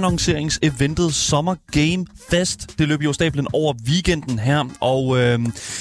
[0.00, 2.78] Spilannoncerings-eventet Summer Game Fest.
[2.78, 5.38] Det løb jo stablen over weekenden her, og øh,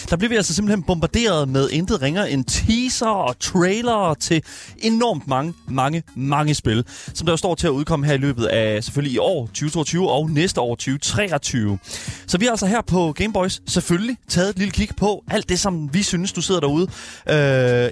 [0.10, 4.44] der blev vi altså simpelthen bombarderet med intet ringer end teaser og trailer til
[4.78, 8.46] enormt mange, mange, mange spil, som der jo står til at udkomme her i løbet
[8.46, 11.80] af selvfølgelig i år 2022 og næste år 2023.
[12.28, 15.60] Så vi har altså her på Gameboys selvfølgelig taget et lille kig på alt det,
[15.60, 16.88] som vi synes, du sidder derude,
[17.30, 17.36] øh,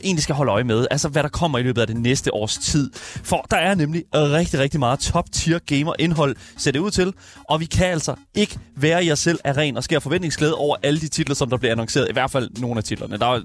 [0.04, 0.88] egentlig skal holde øje med.
[0.92, 2.92] Altså, hvad der kommer i løbet af det næste års tid.
[3.24, 6.17] For der er nemlig rigtig, rigtig meget top-tier gamer-indhold,
[6.58, 7.14] ser det ud til.
[7.50, 10.76] Og vi kan altså ikke være i os selv af ren og skær forventningsglæde over
[10.84, 12.10] alle de titler, som der bliver annonceret.
[12.10, 13.18] I hvert fald nogle af titlerne.
[13.18, 13.42] Der er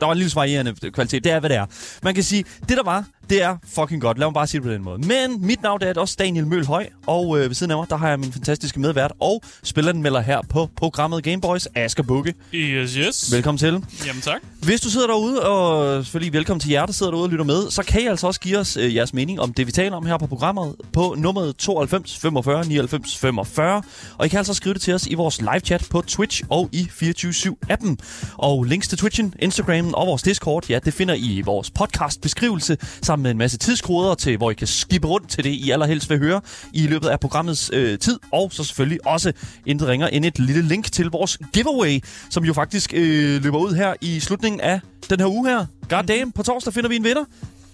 [0.00, 1.24] der var en lille varierende kvalitet.
[1.24, 1.66] Det er, hvad det er.
[2.02, 4.18] Man kan sige, det der var, det er fucking godt.
[4.18, 4.98] Lad mig bare sige det på den måde.
[4.98, 8.08] Men mit navn er også Daniel Mølhøj, og øh, ved siden af mig, der har
[8.08, 12.34] jeg min fantastiske medvært og spilleranmelder her på programmet Gameboys, Asger Bukke.
[12.54, 13.32] Yes, yes.
[13.32, 13.84] Velkommen til.
[14.06, 14.40] Jamen tak.
[14.62, 17.70] Hvis du sidder derude, og selvfølgelig velkommen til jer, der sidder derude og lytter med,
[17.70, 20.06] så kan I altså også give os øh, jeres mening om det, vi taler om
[20.06, 23.82] her på programmet på nummeret 92 45 99 45.
[24.18, 26.68] Og I kan altså skrive det til os i vores live chat på Twitch og
[26.72, 27.96] i 24-7-appen.
[28.34, 32.76] Og links til Twitchen, Instagram og vores Discord, ja, det finder I i vores podcast-beskrivelse,
[33.14, 36.10] sammen med en masse tidskoder til, hvor I kan skippe rundt til det, I allerhelst
[36.10, 36.40] vil høre
[36.72, 38.18] i løbet af programmets øh, tid.
[38.32, 39.32] Og så selvfølgelig også
[39.66, 43.74] intet ringer end et lille link til vores giveaway, som jo faktisk øh, løber ud
[43.74, 45.66] her i slutningen af den her uge her.
[45.88, 47.24] God damn, på torsdag finder vi en vinder.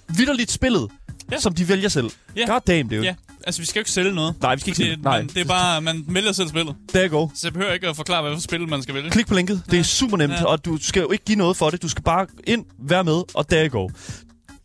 [0.08, 0.88] Vitterligt spillet,
[1.32, 1.38] ja.
[1.40, 2.10] Som de vælger selv.
[2.36, 2.46] Ja.
[2.52, 3.02] God damn, det er jo.
[3.04, 3.14] Ja,
[3.46, 4.34] altså vi skal jo ikke sælge noget.
[4.42, 5.18] Nej, vi skal ikke sælge- nej.
[5.18, 6.74] Man, det er bare, man vælger selv spillet.
[6.92, 7.28] Der go.
[7.34, 9.10] Så jeg behøver ikke at forklare, hvad for spil man skal vælge.
[9.10, 9.62] Klik på linket.
[9.70, 10.44] Det er super nemt, Ja.
[10.44, 11.82] og du skal jo ikke give noget for det.
[11.82, 13.88] Du skal bare ind, være med, og der go.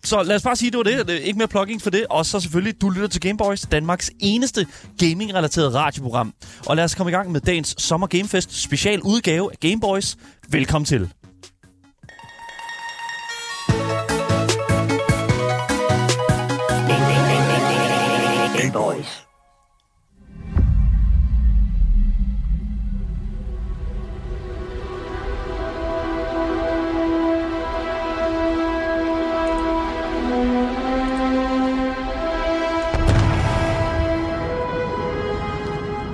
[0.06, 1.10] Så lad os bare sige, det var det.
[1.10, 2.06] Er Ikke mere plugging for det.
[2.10, 4.68] Og så selvfølgelig, du lytter til Gameboys, Danmarks eneste
[5.00, 6.34] gaming-relateret radioprogram.
[6.66, 10.18] Og lad os komme i gang med dagens Sommer Gamefest special udgave af Gameboys.
[10.50, 11.10] Velkommen til.
[18.58, 19.25] Gameboys.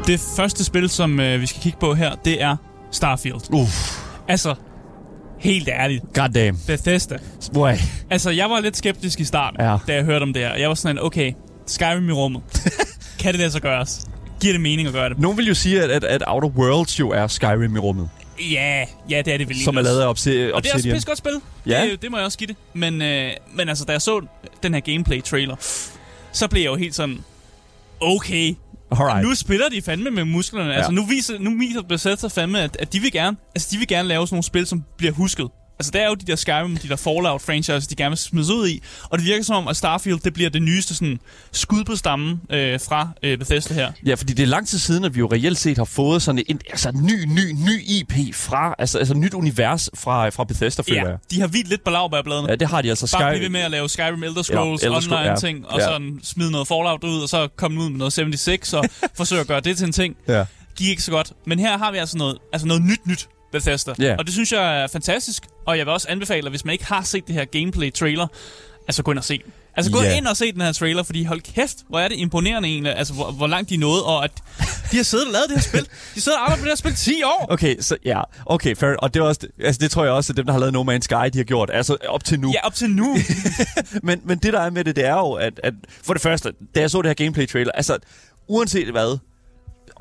[0.08, 2.56] Det første spil, som øh, vi skal kigge på her, det er
[2.92, 3.54] Starfield.
[3.54, 4.00] Uff.
[4.28, 4.56] Altså,
[5.40, 6.04] helt ærligt.
[6.14, 6.58] God damn.
[6.68, 7.18] Bethesda.
[7.54, 7.72] Boy.
[8.10, 9.78] Altså, jeg var lidt skeptisk i starten, Ja.
[9.88, 10.56] da jeg hørte om det her.
[10.56, 11.34] Jeg var sådan, okay,
[11.68, 12.42] Skyrim i rummet.
[13.20, 14.06] kan det lade sig gøres?
[14.42, 15.20] Giver det mening at gøre det?
[15.20, 18.10] Nogen vil jo sige, at, at, at Outer Worlds jo er Skyrim i rummet,
[18.52, 20.68] Ja, ja, det er det vel som er lavet af Obsi- Og det er også
[20.70, 21.02] et Obsidian.
[21.06, 21.32] godt spil.
[21.66, 21.86] Ja.
[21.92, 22.56] Det, det må jeg også give det.
[22.74, 24.26] Men, øh, men altså, da jeg så
[24.64, 25.56] den her gameplay-trailer,
[26.32, 27.18] så blev jeg jo helt sådan,
[28.00, 28.56] okay,
[28.92, 29.28] Alright.
[29.28, 30.70] nu spiller de fandme med musklerne.
[30.70, 30.76] Ja.
[30.76, 33.88] Altså, nu viser, nu viser Bethesda fandme, at, at de vil gerne, altså, de vil
[33.88, 35.50] gerne lave sådan nogle spil, som bliver husket.
[35.82, 38.68] Altså, der er jo de der Skyrim, de der Fallout-franchise, de gerne vil smides ud
[38.68, 38.82] i.
[39.04, 41.20] Og det virker som om, at Starfield, det bliver det nyeste sådan,
[41.52, 43.92] skud på stammen øh, fra øh, Bethesda her.
[44.06, 46.44] Ja, fordi det er lang tid siden, at vi jo reelt set har fået sådan
[46.48, 51.02] en altså, ny, ny, ny IP fra, altså, altså nyt univers fra, fra Bethesda, føler
[51.02, 51.18] Ja, jeg.
[51.32, 52.50] de har vildt lidt på lavbærbladene.
[52.50, 53.18] Ja, det har de altså.
[53.20, 53.32] Bare Sky...
[53.32, 55.36] blive ved med at lave Skyrim Elder Scrolls ja, Elder Scrolls, online ja.
[55.36, 55.86] ting, og Ja.
[55.86, 58.84] sådan smide noget Fallout ud, og så komme ud med noget 76, og
[59.18, 60.16] forsøge at gøre det til en ting.
[60.28, 60.46] Ja.
[60.76, 61.34] Gik ikke så godt.
[61.48, 63.94] Men her har vi altså noget, altså noget nyt nyt Bethesda.
[64.00, 64.16] Ja.
[64.20, 65.44] Og det synes jeg er fantastisk.
[65.66, 68.28] Og jeg vil også anbefale, at hvis man ikke har set det her gameplay-trailer,
[68.88, 69.54] altså gå ind og se den.
[69.78, 70.18] Altså gå Ja.
[70.18, 73.14] ind og se den her trailer, fordi hold kæft, hvor er det imponerende egentlig, altså
[73.14, 74.32] hvor, hvor langt de nået, og at
[74.92, 75.88] de har siddet og lavet det her spil.
[76.16, 77.48] De sidder og arbejdet på det her spil 10 år.
[77.50, 78.90] Okay, så ja, okay, fair.
[78.96, 80.84] Og det, er også, altså, det tror jeg også, at dem, der har lavet No
[80.84, 82.52] Man's Sky, de har gjort, altså op til nu.
[82.54, 83.18] Ja, op til nu.
[84.04, 85.74] Men, men det, der er med det, det er jo, at, at
[86.04, 87.98] for det første, da jeg så det her gameplay-trailer, altså,
[88.48, 89.18] uanset hvad,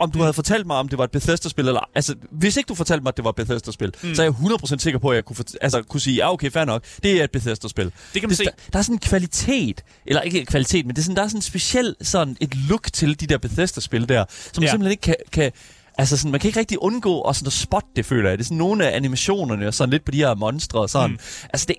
[0.01, 1.89] om du havde fortalt mig, om det var et Bethesda-spil, eller...
[1.95, 4.15] Altså, hvis ikke du fortalte mig, at det var et Bethesda-spil, mm.
[4.15, 6.51] så er jeg 100% sikker på, at jeg kunne, fort- altså, kunne sige, ja, okay,
[6.51, 7.85] fair nok, det er et Bethesda-spil.
[7.85, 8.45] Det kan man det, se.
[8.45, 11.29] Der, der er sådan en kvalitet, eller ikke kvalitet, men det er sådan, der er
[11.29, 14.67] sådan en speciel sådan et look til de der Bethesda-spil der, som ja.
[14.67, 14.73] Ja.
[14.73, 15.15] simpelthen ikke kan...
[15.33, 15.53] kan
[15.99, 18.39] Altså sådan, man kan ikke rigtig undgå at, sådan at spotte det, føler jeg.
[18.39, 21.11] Det er sådan nogle af animationerne, og sådan lidt på de her monstre og sådan.
[21.11, 21.19] Mm.
[21.53, 21.77] Altså det,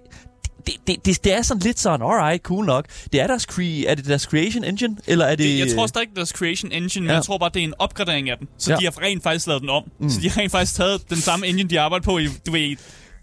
[0.68, 2.86] det, det, det, det er sådan lidt sådan, alright, cool nok.
[3.14, 5.46] Det er deres, cre- er det deres creation engine, eller er det...
[5.46, 7.16] Det, jeg tror stadig, det er deres creation engine, men Ja.
[7.16, 8.48] jeg tror bare, det er en opgradering af den.
[8.58, 8.78] Så Ja.
[8.78, 9.84] de har rent faktisk lavet den om.
[10.00, 10.10] Mm.
[10.10, 12.76] Så de har rent faktisk taget den samme engine, de arbejder på i, du ved,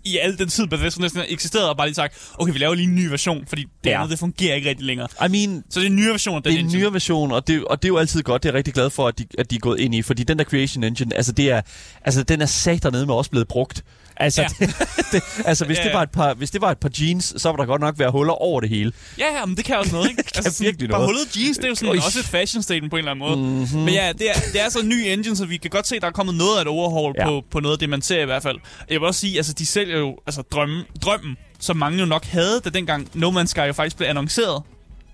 [0.05, 2.75] i- al den tid, Bethesda næsten har eksisteret, og bare lige sagt, okay, vi laver
[2.75, 3.97] lige en ny version, fordi det Ja.
[3.99, 5.09] andet, det fungerer ikke rigtig længere.
[5.27, 7.33] I mean, Så det er en ny version af den det er en nyere version,
[7.33, 8.43] og det, og det er jo altid godt.
[8.43, 10.23] Det er jeg rigtig glad for, at de, at de er gået ind i, fordi
[10.23, 11.61] den der creation engine, altså, det er,
[12.05, 13.85] altså den er sat dernede med også blevet brugt.
[14.21, 14.49] Altså, ja.
[14.67, 14.77] Det,
[15.13, 15.95] det, altså hvis, Ja, det ja.
[15.97, 18.11] var et par, hvis det var et par jeans, så var der godt nok være
[18.11, 18.93] huller over det hele.
[19.19, 20.23] Ja, ja, men det kan også noget, ikke?
[20.37, 21.09] Altså, sådan, virkelig bare noget.
[21.17, 23.61] hullet jeans, det er jo sådan også et fashion statement på en eller anden måde.
[23.65, 23.81] Mm-hmm.
[23.85, 25.97] Men ja, det er, det er så en ny engine, så vi kan godt se,
[25.97, 27.25] at der er kommet noget af et overhaul Ja.
[27.27, 28.57] på, på noget af det, man ser i hvert fald.
[28.91, 32.25] Jeg vil også sige, altså, de sælger jo altså drømmen, drømmen, som mange jo nok
[32.25, 34.63] havde, da dengang No Man's Sky jo faktisk blev annonceret.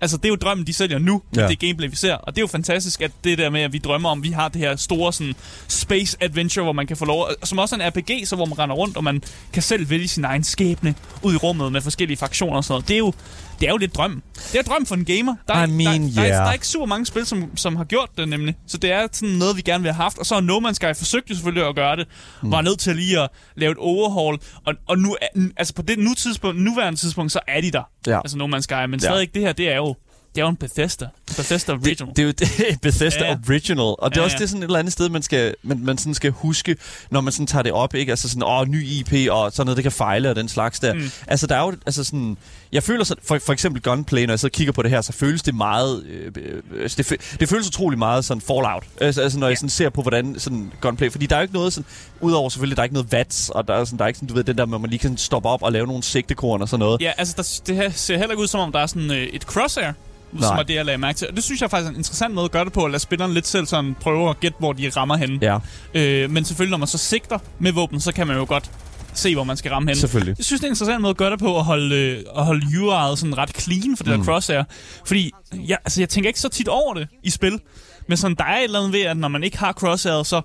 [0.01, 1.47] Altså, det er jo drømmen, de sælger nu, ja.
[1.47, 2.13] Det gameplay, vi ser.
[2.13, 4.47] Og det er jo fantastisk, at det der med, at vi drømmer om, vi har
[4.49, 5.35] det her store sådan,
[5.67, 8.59] space adventure, hvor man kan få lov, som også er en RPG, så hvor man
[8.59, 12.17] render rundt, og man kan selv vælge sin egen skæbne ud i rummet med forskellige
[12.17, 12.87] fraktioner og sådan noget.
[12.87, 13.13] Det er jo,
[13.59, 14.23] det er jo lidt drøm.
[14.51, 15.35] Det er drøm for en gamer.
[15.47, 16.37] Der er, I mean, der, der, er, yeah.
[16.41, 18.55] der er ikke super mange spil, som, som har gjort det nemlig.
[18.67, 20.17] Så det er sådan noget, vi gerne vil have haft.
[20.17, 22.07] Og så har No Man's Sky forsøgt jo selvfølgelig at gøre det.
[22.43, 22.51] Mm.
[22.51, 24.37] Var nødt til lige at lave et overhaul.
[24.65, 25.17] Og, og nu,
[25.57, 27.83] altså på det nu tidspunkt, nuværende tidspunkt, så er de der.
[28.07, 28.17] Ja.
[28.17, 28.73] Altså No Man's Sky.
[28.73, 28.97] Men Ja.
[28.99, 29.95] stadig det her, det er jo,
[30.35, 31.07] det er jo en Bethesda.
[31.37, 32.07] Bethesda Original.
[32.15, 32.31] Det, det er jo
[32.69, 33.37] det, Bethesda Ja.
[33.49, 34.41] Original, og det er Ja, også ja.
[34.41, 36.75] det sådan et eller andet sted, man, skal, man, man sådan skal huske,
[37.11, 38.11] når man sådan tager det op, ikke?
[38.11, 40.93] Altså sådan, åh, ny IP og sådan noget, det kan fejle og den slags der.
[40.93, 41.11] Mm.
[41.27, 42.37] Altså, der er jo, altså sådan,
[42.75, 45.13] jeg føler så, for, for eksempel Gunplay, når jeg og kigger på det her, så
[45.13, 46.31] føles det meget, øh,
[46.71, 49.89] øh, det, fø- det føles utrolig meget sådan Fallout, altså, altså når jeg sådan ser
[49.89, 51.85] på, hvordan sådan Gunplay, fordi der er jo ikke noget sådan,
[52.21, 54.27] udover selvfølgelig, der er ikke noget VATS, og der er, sådan, der er ikke sådan,
[54.29, 56.69] du ved, den der, hvor man lige kan stoppe op og lave nogle sigtekorn og
[56.69, 57.01] sådan noget.
[57.01, 59.17] Ja, altså der, det her ser heller ikke ud som om, der er sådan øh,
[59.23, 59.91] et crosshair.
[60.31, 60.59] som Nej.
[60.59, 61.27] er det, jeg lagde mærke til.
[61.29, 62.99] Og det synes jeg faktisk er en interessant måde at gøre det på, at lade
[63.01, 65.39] spilleren lidt selv sådan prøve at gætte, hvor de rammer henne.
[65.41, 65.57] Ja,
[65.93, 68.71] Øh, men selvfølgelig, når man så sigter med våben, så kan man jo godt
[69.19, 69.99] se, hvor man skal ramme henne.
[69.99, 70.35] selvfølgelig.
[70.37, 72.45] Jeg synes, det er en interessant måde at gøre det på, at holde, øh, at
[72.45, 74.17] holde UI'et sådan ret clean for det mm.
[74.19, 74.63] der crosshair.
[75.05, 75.31] Fordi
[75.67, 77.59] jeg, altså, jeg tænker ikke så tit over det i spil.
[78.07, 80.41] Men sådan, der er et eller andet ved, at når man ikke har crosshairet, så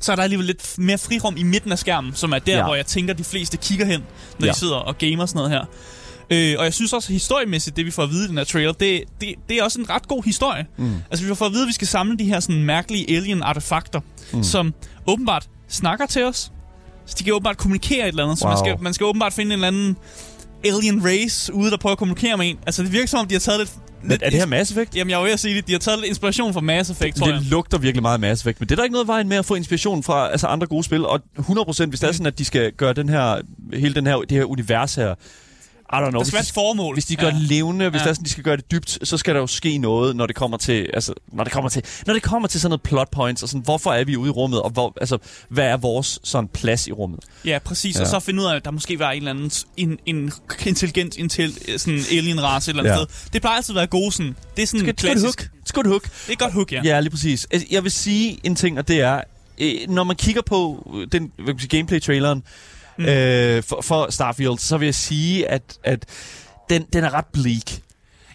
[0.00, 2.58] så er der alligevel lidt mere frirum i midten af skærmen, som er der, ja.
[2.58, 2.64] Ja.
[2.64, 4.00] hvor jeg tænker, de fleste kigger hen,
[4.38, 4.52] når Ja.
[4.52, 5.64] de sidder og gamer sådan noget her.
[6.30, 8.44] Øh, og jeg synes også, at historiemæssigt, det vi får at vide i den her
[8.44, 10.66] trailer, det, det, det er også en ret god historie.
[10.78, 10.94] Mm.
[11.10, 14.00] Altså, vi får at vide, at vi skal samle de her sådan mærkelige alien-artefakter,
[14.32, 14.42] mm.
[14.42, 14.74] som
[15.06, 16.52] åbenbart snakker til os.
[17.06, 18.38] Så de kan åbenbart kommunikere et eller andet.
[18.38, 18.64] Så man Wow.
[18.64, 19.96] skal, man skal åbenbart finde en eller anden
[20.64, 22.58] alien race ude, der prøver at kommunikere med en.
[22.66, 23.70] Altså, det virker som om, de har taget lidt...
[24.04, 24.96] Lidt er det her Mass Effect?
[24.96, 25.66] Jamen, jeg var ved at sige det.
[25.66, 27.36] De har taget lidt inspiration fra Mass Effect, tror jeg.
[27.36, 29.36] Det lugter virkelig meget af Mass Effect, men det er der ikke noget vejen med
[29.36, 32.38] at få inspiration fra altså andre gode spil, og 100% hvis det er sådan, at
[32.38, 33.36] de skal gøre den her,
[33.74, 35.14] hele den her, det her univers her,
[36.00, 36.94] don't know, Der skal være et formål.
[36.94, 38.04] hvis de gør det levende, hvis Ja.
[38.04, 40.26] det er sådan, de skal gøre det dybt, så skal der jo ske noget, når
[40.26, 43.10] det kommer til, altså, når det kommer til, når det kommer til sådan noget plot
[43.10, 45.18] points, og sådan, hvorfor er vi ude i rummet, og hvor, altså,
[45.48, 47.20] hvad er vores sådan plads i rummet?
[47.44, 47.94] Ja, præcis.
[47.96, 48.00] Ja.
[48.00, 48.04] Ja.
[48.04, 50.32] Og så finde ud af, at der måske var en eller anden en, en
[50.66, 52.96] intelligent intel, sådan alien-race et eller andet Ja.
[52.96, 53.30] sted.
[53.32, 54.36] Det plejer altid at være gode sådan.
[54.56, 55.24] Det er sådan Skal, klassisk.
[55.42, 55.48] hook?
[55.64, 56.02] Skal hook?
[56.02, 56.80] Det er et godt hook, ja.
[56.84, 57.46] Ja, lige præcis.
[57.50, 59.20] Altså, Jeg vil sige en ting, og det er,
[59.58, 62.42] øh, når man kigger på den hvad kan man sige, gameplay-traileren
[62.98, 63.04] mm.
[63.04, 66.06] øh, for, for Starfield, så vil jeg sige, at, at
[66.70, 67.82] den, den er ret bleak.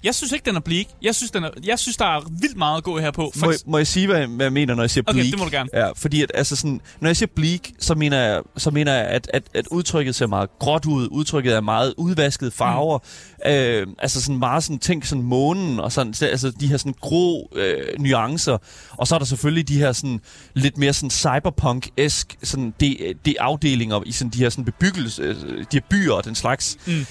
[0.03, 0.85] Jeg synes ikke, den er bleak.
[1.01, 3.31] Jeg synes, den er, jeg synes der er vildt meget at gå her på.
[3.35, 5.31] For, Må, jeg- må jeg sige, hvad, hvad jeg mener, når jeg siger Okay, bleak?
[5.31, 5.69] det må du gerne.
[5.73, 9.05] Ja, fordi at, altså sådan, når jeg siger bleak, så mener jeg, så mener jeg
[9.05, 11.07] at, at, at udtrykket ser meget gråt ud.
[11.11, 12.99] Udtrykket er meget udvaskede farver.
[13.45, 13.51] Mm.
[13.51, 16.93] Øh, altså sådan meget sådan, tænk sådan månen, og sådan, så- altså de her sådan
[17.01, 18.57] grå øh, nuancer.
[18.91, 20.21] Og så er der selvfølgelig de her sådan
[20.53, 25.65] lidt mere sådan cyberpunk-esk sådan de, de afdelinger i sådan de her sådan bebyggelse, de
[25.73, 26.77] her byer og den slags.
[26.87, 27.05] Mm.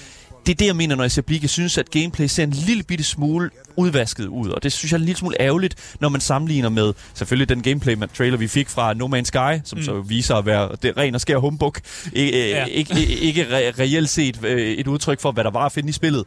[0.47, 1.41] Det er det, jeg mener, når jeg siger bleak.
[1.41, 4.97] Jeg synes, at gameplay ser en lille bitte smule udvasket ud, og det synes jeg
[4.97, 8.93] er en lille smule ærgerligt, når man sammenligner med selvfølgelig den gameplay-trailer, vi fik fra
[8.93, 9.85] No Man's Sky, som mm.
[9.85, 11.75] så viser at være det ren og skær humbug.
[12.13, 12.37] I, Ja.
[12.37, 12.65] ja.
[12.65, 15.89] Ikke, ikke, ikke re- reelt set øh, et udtryk for, hvad der var at finde
[15.89, 16.23] i spillet.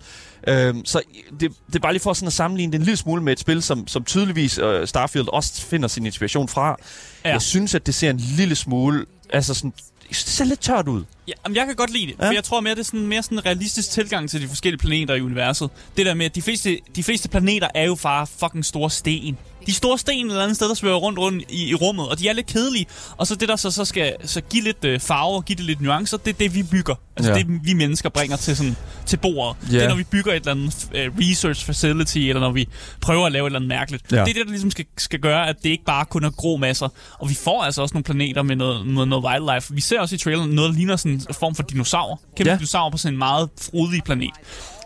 [0.49, 1.03] Øhm, så
[1.41, 3.41] det, det er bare lige for sådan at sammenligne det en lille smule med et
[3.41, 6.77] spil, som, som tydeligvis øh, Starfield også finder sin inspiration fra.
[7.25, 7.31] Ja.
[7.31, 9.73] Jeg synes, at det ser en lille smule, altså sådan,
[10.13, 11.05] ser lidt tørt ud.
[11.29, 12.15] Ja, jamen, jeg kan godt lide det.
[12.21, 12.29] Ja.
[12.29, 14.79] for jeg tror mere, det er sådan mere sådan en realistisk tilgang til de forskellige
[14.79, 15.71] planeter i universet.
[15.97, 19.39] Det der med, at de fleste, de fleste planeter er jo bare fucking store sten.
[19.67, 22.19] De store sten et eller andet sted, der svæver rundt, rundt i, i rummet, og
[22.19, 22.87] de er lidt kedelige.
[23.17, 25.81] Og så det, der så, så skal så give lidt øh, farver, give det lidt
[25.81, 26.95] nuancer, det er det, vi bygger.
[27.17, 27.39] Altså Ja.
[27.39, 28.77] det, vi mennesker bringer til, sådan,
[29.07, 29.57] til bordet.
[29.73, 29.77] Ja.
[29.77, 32.69] Det er, når vi bygger et eller andet øh, research facility, eller når vi
[33.01, 34.13] prøver at lave et eller andet mærkeligt.
[34.13, 34.17] Ja.
[34.17, 36.57] Det er det, der ligesom skal, skal gøre, at det ikke bare kun er grå
[36.57, 36.89] masser.
[37.19, 39.75] Og vi får altså også nogle planeter med noget, med noget wildlife.
[39.75, 42.21] Vi ser også i traileren noget, der ligner sådan en form for dinosaur.
[42.37, 42.53] Kæmpe ja.
[42.55, 42.59] Ja.
[42.59, 44.31] dinosaur på sådan en meget frodig planet.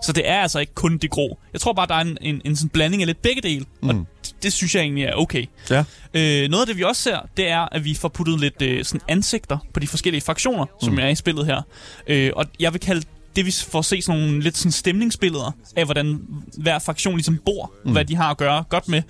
[0.03, 1.39] Så det er altså ikke kun det grå.
[1.53, 3.65] Jeg tror bare, der er en, en, en sådan blanding af lidt begge dele.
[3.83, 3.89] Mm.
[3.89, 4.07] Og
[4.43, 5.45] det, synes jeg egentlig er okay.
[5.71, 5.85] Ja.
[6.15, 8.85] Øh, noget af det, vi også ser, det er, at vi får puttet lidt øh,
[8.85, 10.99] sådan ansigter på de forskellige fraktioner, som Mm.
[10.99, 11.63] er i spillet her.
[12.07, 13.03] Øh, og jeg vil kalde
[13.37, 16.21] det, vi får se sådan nogle lidt sådan stemningsbilleder af, hvordan
[16.59, 17.93] hver fraktion ligesom bor, mm.
[17.93, 19.03] hvad de har at gøre godt med.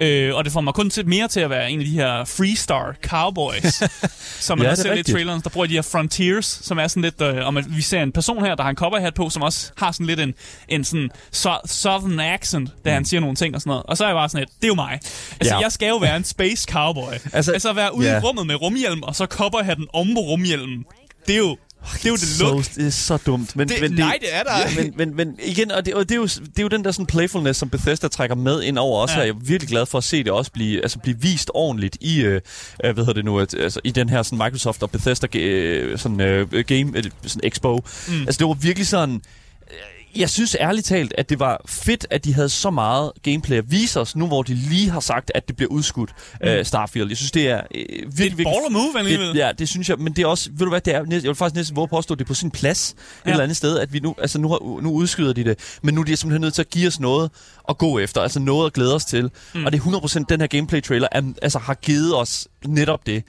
[0.00, 2.24] Øh, og det får mig kun til, mere til at være en af de her
[2.24, 3.82] freestar cowboys,
[4.46, 5.40] som man Ja, også er ser lidt i traileren.
[5.44, 8.12] Der bruger de her frontiers, som er sådan lidt, øh, om at vi ser en
[8.12, 10.34] person her, der har en cowboyhat på, som også har sådan lidt en,
[10.68, 13.82] en sådan so- southern accent, da han siger nogle ting og sådan noget.
[13.82, 14.92] Og så er jeg bare sådan lidt, det er jo mig.
[15.40, 15.58] Altså, Ja.
[15.60, 17.12] jeg skal jo være en space cowboy.
[17.32, 18.16] Altså, Altså, at være ude ja.
[18.16, 20.84] i rummet med rumhjelm, og så cowboyhatten om på rumhjelmen.
[21.26, 21.56] Det er jo
[21.94, 22.64] Det er jo det look.
[22.64, 23.56] Så, det er så dumt.
[23.56, 24.58] Men, Det- men nej, det er der.
[24.58, 26.84] Ja, men, men, men igen, og det, og det, er jo, det er jo den
[26.84, 29.14] der sådan playfulness, som Bethesda trækker med ind over også.
[29.14, 29.20] Ja.
[29.20, 29.26] Ja.
[29.26, 32.20] Jeg er virkelig glad for at se det også blive, altså blive vist ordentligt i,
[32.20, 32.34] øh,
[32.84, 35.98] øh, hvad hedder det nu, at, altså, i den her sådan Microsoft og Bethesda øh,
[35.98, 37.84] sådan, øh, game, øh, sådan expo.
[38.08, 38.20] Mm.
[38.22, 39.14] Altså det var virkelig sådan,
[39.70, 39.76] øh,
[40.16, 43.70] jeg synes ærligt talt, at det var fedt, at de havde så meget gameplay at
[43.70, 46.48] vise os, nu hvor de lige har sagt, at det bliver udskudt, mm.
[46.48, 47.08] øh, Starfield.
[47.08, 49.28] Jeg synes, det er øh, virkelig, Det er et move alligevel.
[49.28, 51.22] det, ja, det synes jeg, men det er også, ved du hvad, det er, jeg
[51.22, 53.30] vil faktisk næsten våge påstå, at det er på sin plads ja.
[53.30, 55.94] Et eller andet sted, at vi nu, altså nu, har, nu udskyder de det, men
[55.94, 57.30] nu er de simpelthen nødt til at give os noget
[57.68, 59.30] at gå efter, altså noget at glæde os til.
[59.54, 59.64] Mm.
[59.64, 63.24] Og det er 100% den her gameplay-trailer, er, altså har givet os netop det.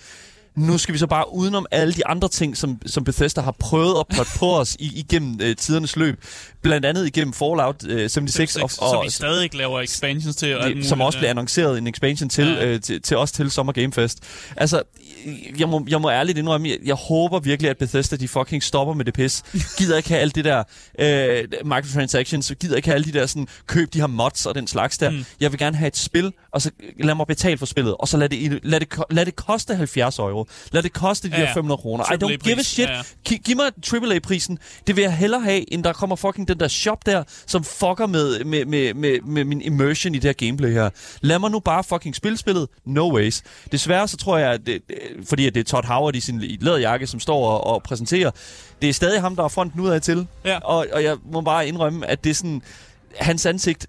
[0.55, 3.99] Nu skal vi så bare udenom alle de andre ting, som, som Bethesda har prøvet
[3.99, 6.23] at plotte på os i, igennem øh, tidernes løb.
[6.61, 10.57] Blandt andet igennem Fallout øh, 76, og, som og, vi stadig ikke laver expansions til.
[10.57, 12.65] Og som også bliver annonceret en expansion til, Ja.
[12.65, 14.19] øh, til, til os til Summer Game Fest.
[14.57, 14.81] Altså,
[15.59, 18.93] jeg må, jeg må ærligt indrømme, jeg, jeg håber virkelig, at Bethesda de fucking stopper
[18.93, 19.43] med det pis.
[19.77, 20.63] Gider ikke have alt det der
[20.99, 24.67] øh, microtransactions, gider ikke have alle de der sådan, køb de her mods og den
[24.67, 25.09] slags der.
[25.09, 25.25] Mm.
[25.39, 28.17] Jeg vil gerne have et spil, og så lad mig betale for spillet, og så
[28.17, 30.47] lad det, lad det, lad det koste 70 euro.
[30.71, 32.03] Lad det koste de Ja, der 500 kroner.
[32.13, 32.89] I don't give a shit.
[32.89, 33.01] ja, ja.
[33.29, 34.59] Gi- giv mig AAA-prisen.
[34.87, 38.07] Det vil jeg hellere have, end der kommer fucking den der shop der, som fucker
[38.07, 40.89] med, med, med, med, med min immersion i det her gameplay her.
[41.21, 42.67] Lad mig nu bare fucking spille spillet.
[42.85, 43.43] No ways.
[43.71, 44.81] Desværre så tror jeg, at det,
[45.29, 48.31] fordi at det er Todd Howard i sin læderjakke, som står og, og præsenterer.
[48.81, 50.27] Det er stadig ham, der er fronten ud af til.
[50.45, 50.57] Ja.
[50.59, 52.61] Og, og jeg må bare indrømme, at det er sådan...
[53.19, 53.87] Hans ansigt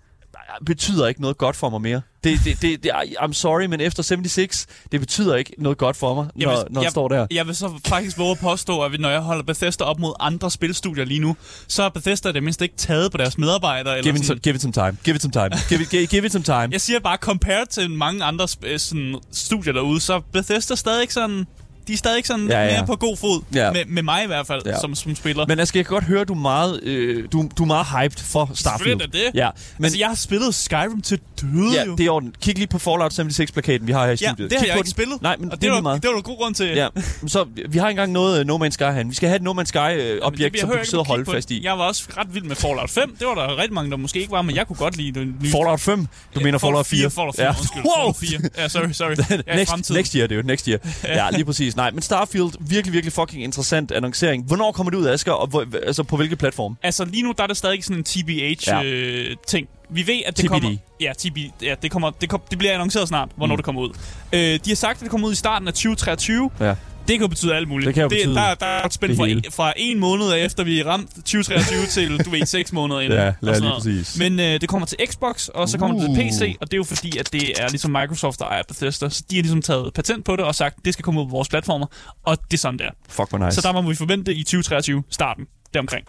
[0.66, 2.00] betyder ikke noget godt for mig mere.
[2.24, 2.90] Det, det, det, det,
[3.20, 6.64] I'm sorry, men efter 76, det betyder ikke noget godt for mig, Jeg når, vil-
[6.70, 7.26] når jeg- står der.
[7.30, 10.50] Jeg vil så faktisk våge at påstå, at når jeg holder Bethesda op mod andre
[10.50, 11.36] spilstudier lige nu,
[11.68, 13.98] så er Bethesda det mindst ikke taget på deres medarbejdere.
[13.98, 14.26] Eller Give it, sådan.
[14.26, 14.96] some, give it some time.
[15.04, 15.50] Give it some time.
[15.68, 16.68] Give it, give, give it some time.
[16.72, 21.46] Jeg siger bare, compared til mange andre sådan, studier derude, så Bethesda stadig ikke sådan...
[21.88, 23.72] De er stadig ikke sådan Ja, ja, mere på god fod, Ja.
[23.72, 24.80] med, med mig i hvert fald, Ja.
[24.80, 25.46] som, som spiller.
[25.46, 28.24] Men Aske, jeg kan godt høre, du er meget, øh, du, du er meget hyped
[28.24, 29.00] for Starfield.
[29.00, 29.38] Selvfølgelig er det.
[29.38, 29.48] Ja,
[29.78, 31.94] Men, altså, jeg har spillet Skyrim til døde ja, jo.
[31.96, 32.34] det er orden.
[32.42, 34.50] Kig lige på Fallout 76-plakaten, vi har her i ja, studiet.
[34.50, 34.90] det har Kig jeg ikke den.
[34.90, 35.22] spillet.
[35.22, 36.02] Nej, men og det var, meget.
[36.02, 36.66] det var der god grund til.
[36.66, 36.88] Ja,
[37.26, 39.08] så vi har engang noget uh, No Man's Sky herinde.
[39.08, 41.64] Vi skal have et No Man's Sky-objekt, som du kan sidde og holde fast i.
[41.64, 43.16] Jeg var også ret vild med Fallout 5.
[43.18, 45.26] Det var der rigtig mange, der måske ikke var, men jeg kunne godt lide det
[45.42, 45.50] nye.
[45.50, 46.06] Fallout 5?
[46.34, 47.10] Du mener Fallout 4?
[47.10, 47.50] Fallout 4, ja.
[47.58, 47.82] undskyld.
[47.84, 48.12] Wow!
[48.12, 48.50] Fallout 4.
[48.62, 49.94] Ja, sorry, sorry.
[49.96, 50.78] Next year, det er jo next year.
[51.04, 51.71] ja, lige præcis.
[51.76, 54.44] Nej, men Starfield, virkelig, virkelig fucking interessant annoncering.
[54.44, 56.76] Hvornår kommer det ud, Asger, og hvor, altså på hvilke platform?
[56.82, 58.82] Altså lige nu, der er det stadig sådan en TBH-ting.
[58.82, 58.82] Ja.
[58.84, 59.68] Øh, ting.
[59.90, 60.48] vi ved, at det TBD.
[60.48, 60.76] kommer...
[61.00, 63.58] Ja, TB, ja det, kommer, det, kom, det bliver annonceret snart, hvornår mm.
[63.58, 63.90] det kommer ud.
[64.32, 66.50] Øh, de har sagt, at det kommer ud i starten af 2023.
[66.60, 66.74] Ja.
[67.08, 67.86] Det kan jo betyde alt muligt.
[67.86, 69.42] Det kan jo betyde der, der er et spænd det fra, hele.
[69.50, 73.18] fra en måned efter, vi er ramt 2023 til, du ved, seks måneder inden.
[73.18, 73.82] Ja, sådan lige noget.
[73.82, 74.18] præcis.
[74.18, 76.02] Men øh, det kommer til Xbox, og så kommer Uh.
[76.02, 78.62] det til PC, og det er jo fordi, at det er ligesom Microsoft, der ejer
[78.68, 79.08] Bethesda.
[79.08, 81.30] Så de har ligesom taget patent på det og sagt, det skal komme ud på
[81.30, 81.86] vores platformer,
[82.24, 82.90] og det er sådan der.
[83.08, 83.54] Fuck, hvor nice.
[83.60, 85.44] Så der må vi forvente det i 2023, starten,
[85.74, 86.06] deromkring.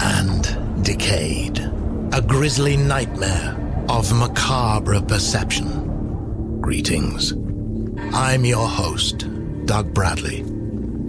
[0.00, 0.44] and
[0.84, 1.56] decayed.
[2.12, 3.56] A grisly nightmare
[3.88, 5.68] of macabre perception.
[6.62, 7.32] Greetings.
[8.12, 9.26] I'm your host,
[9.66, 10.40] Doug Bradley,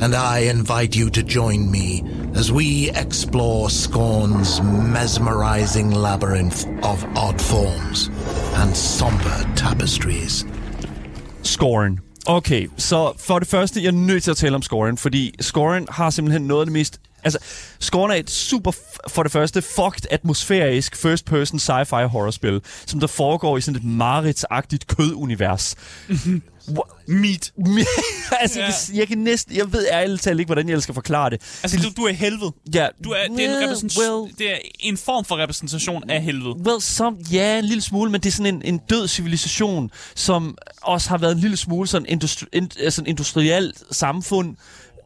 [0.02, 2.04] and I invite you to join me
[2.36, 8.10] as we explore Scorn's mesmerizing labyrinth of odd forms
[8.56, 10.46] and somber tapestries.
[11.44, 12.00] Scorn.
[12.26, 15.88] Okay, så for det første, jeg er nødt til at tale om scoren, fordi scoren
[15.90, 17.00] har simpelthen noget af det mest...
[17.24, 17.40] Altså,
[17.80, 18.72] scoren er et super,
[19.08, 24.88] for det første, fucked atmosfærisk first-person sci-fi horrorspil, som der foregår i sådan et mareridsagtigt
[24.88, 25.76] kødunivers.
[26.70, 27.52] Wha- Meat.
[28.42, 28.72] altså, Ja.
[28.94, 29.56] jeg kan næsten...
[29.56, 31.42] Jeg ved ærligt talt ikke, hvordan jeg skal forklare det.
[31.64, 32.52] Altså, du, du er helvede.
[32.74, 36.22] Ja, Du er, det, er en repræsentation, well, det er en form for repræsentation af
[36.22, 36.56] helvede.
[36.68, 40.58] Well, som, ja, en lille smule, men det er sådan en, en død civilisation, som
[40.82, 44.56] også har været en lille smule sådan industri, ind, altså en industrielt samfund.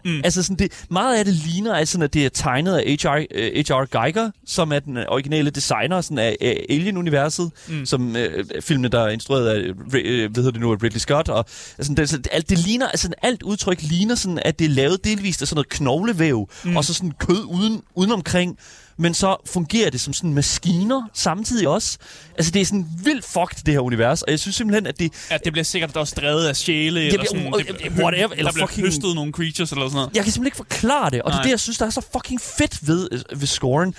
[0.08, 0.22] Mm.
[0.24, 3.26] Altså sådan det, meget af det ligner, altså sådan, at det er tegnet af H.R.
[3.32, 4.02] øh, H.R.
[4.02, 7.86] Geiger, som er den øh, originale designer sådan af, af Alien-universet, mm.
[7.86, 9.60] som øh, filmene, der er instrueret af,
[9.94, 11.30] øh, hvad hedder det nu, Ridley Scott.
[11.30, 11.46] Og,
[11.78, 15.42] altså, det, alt, det ligner, altså alt udtryk ligner sådan, at det er lavet delvist
[15.42, 16.78] af sådan noget knoglevæv, mm.
[16.78, 18.58] og så sådan kød uden, udenomkring
[18.98, 21.98] men så fungerer det som sådan maskiner samtidig også.
[22.38, 25.12] Altså, det er sådan vildt fucked, det her univers, og jeg synes simpelthen, at det...
[25.32, 28.44] Ja, det bliver sikkert også drevet af sjæle, eller bliver- sådan, det, uh, whatever, eller
[28.44, 30.10] der bliver fucking- høstet nogle creatures, eller sådan noget.
[30.16, 31.44] Jeg kan simpelthen ikke forklare det, og det er Nej.
[31.44, 33.94] det, jeg synes, der er så fucking fedt ved, øh, ved scoren.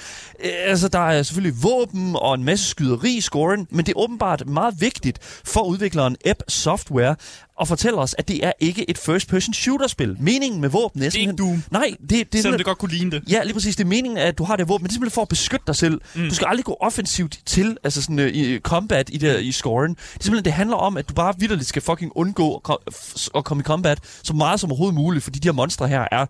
[0.45, 3.99] Øh, altså, der er selvfølgelig våben og en masse skyderi i scoren, men det er
[3.99, 7.17] åbenbart meget vigtigt for udvikleren Ebb Software
[7.61, 10.17] at fortælle os, at det er ikke et first-person shooter-spil.
[10.21, 11.49] Meningen med våben er ikke simpelthen...
[11.49, 11.62] Doom.
[11.71, 13.23] Nej, det, det er Selvom det godt kunne ligne det.
[13.31, 13.77] Ja, lige præcis.
[13.77, 15.65] Det er meningen, at du har det våben, men det er simpelthen for at beskytte
[15.67, 16.00] dig selv.
[16.15, 16.29] Mm.
[16.29, 19.91] Du skal aldrig gå offensivt til, altså sådan uh, i combat i, det, i scoren.
[19.95, 22.77] Det er simpelthen, det handler om, at du bare vidderligt skal fucking undgå at, ko-
[22.95, 26.05] f- at komme i combat så meget som overhovedet muligt, fordi de her monstre her
[26.12, 26.27] er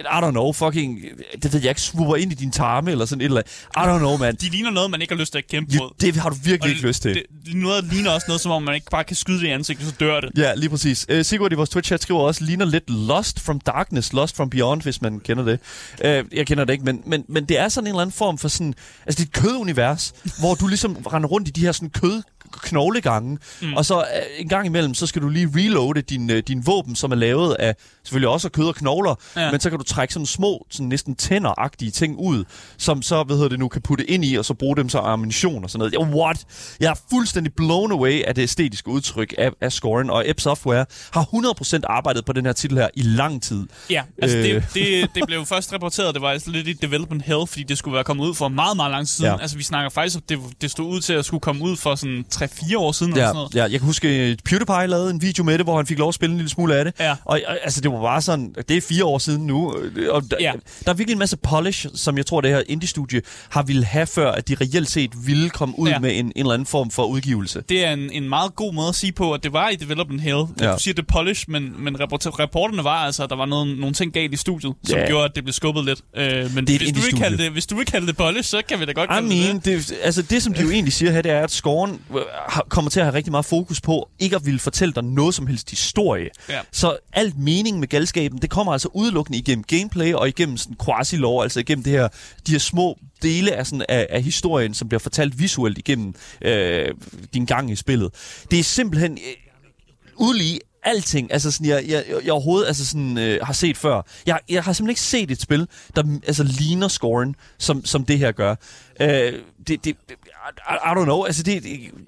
[0.00, 1.00] I don't know, fucking,
[1.42, 3.52] det ved jeg ikke, swooper ind i din tarme eller sådan et eller andet.
[3.76, 4.34] I don't know, man.
[4.34, 5.90] De ligner noget, man ikke har lyst til at kæmpe mod.
[6.00, 7.14] Det har du virkelig Og ikke lyst til.
[7.14, 9.86] Det, noget ligner også noget, som om man ikke bare kan skyde det i ansigtet,
[9.86, 10.30] så dør det.
[10.36, 11.06] Ja, lige præcis.
[11.12, 14.82] Uh, Sigurd i vores Twitch-chat skriver også, ligner lidt Lost from Darkness, Lost from Beyond,
[14.82, 15.60] hvis man kender det.
[16.04, 18.38] Uh, jeg kender det ikke, men, men, men det er sådan en eller anden form
[18.38, 18.74] for sådan...
[19.06, 22.22] Altså, et kødunivers, hvor du ligesom render rundt i de her sådan kød
[22.52, 23.74] knoglegange, mm.
[23.74, 24.04] og så uh,
[24.38, 27.54] en gang imellem, så skal du lige reloade din, uh, din våben, som er lavet
[27.54, 29.50] af selvfølgelig også af kød og knogler, ja.
[29.50, 32.44] men så kan du trække sådan små, sådan næsten tænderagtige ting ud,
[32.78, 35.04] som så, hvad hedder det nu, kan putte ind i, og så bruge dem som
[35.04, 35.94] ammunition og sådan noget.
[36.00, 36.44] Yeah, what?
[36.80, 40.86] Jeg er fuldstændig blown away af det æstetiske udtryk af, af scoren, og Ep Software
[41.12, 43.66] har 100% arbejdet på den her titel her i lang tid.
[43.90, 44.44] Ja, altså øh.
[44.44, 44.54] Øh.
[44.54, 47.78] det, det, det blev først rapporteret, det var altså lidt i development hell, fordi det
[47.78, 49.30] skulle være kommet ud for meget, meget lang tid siden.
[49.32, 49.42] Ja.
[49.42, 52.24] Altså vi snakker faktisk, det, det stod ud til at skulle komme ud for sådan
[52.42, 53.12] 3-4 år siden.
[53.12, 53.54] eller Ja, sådan noget.
[53.54, 56.08] ja, jeg kan huske, at PewDiePie lavede en video med det, hvor han fik lov
[56.08, 56.94] at spille en lille smule af det.
[57.00, 57.10] Ja.
[57.24, 59.76] Og og, altså, det var bare sådan, det er fire år siden nu.
[59.76, 60.52] øh, Og der, Ja.
[60.84, 64.06] der er virkelig en masse polish, som jeg tror, det her indie-studie har ville have,
[64.06, 65.98] før at de reelt set ville komme ud Ja.
[65.98, 67.62] med en, en eller anden form for udgivelse.
[67.68, 70.20] Det er en, en meget god måde at sige på, at det var i development
[70.22, 70.44] hell.
[70.60, 70.72] Ja.
[70.72, 73.94] Du siger, det polish, men, men rapport- rapporterne var altså, at der var noget, nogle
[73.94, 75.06] ting galt i studiet, som Ja.
[75.06, 76.00] gjorde, at det blev skubbet lidt.
[76.16, 78.48] Øh, men Det et hvis, du vil kalde det, hvis du vil kalde det polish,
[78.50, 79.94] så kan vi da godt I kalde mean, det det.
[80.02, 82.20] altså det, som de jo egentlig siger her, det er, at scoren øh,
[82.68, 85.46] kommer til at have rigtig meget fokus på ikke at ville fortælle dig noget som
[85.46, 86.30] helst historie.
[86.48, 86.60] Ja.
[86.72, 91.42] Så alt mening med galskaben, det kommer altså udelukkende igennem gameplay og igennem sådan quasi-lore,
[91.42, 92.08] altså igennem det her,
[92.46, 96.94] de her små dele af, sådan, af, af historien, som bliver fortalt visuelt igennem øh,
[97.34, 98.14] din gang i spillet.
[98.50, 99.34] Det er simpelthen øh,
[100.16, 104.02] udlige alting, altså sådan, jeg, jeg, jeg overhovedet altså sådan, øh, har set før.
[104.26, 108.18] Jeg, jeg har simpelthen ikke set et spil, der altså, ligner scoren, som, som det
[108.18, 108.54] her gør.
[109.00, 109.32] Øh,
[109.68, 109.94] det, det, I,
[110.70, 111.62] I don't know, altså det,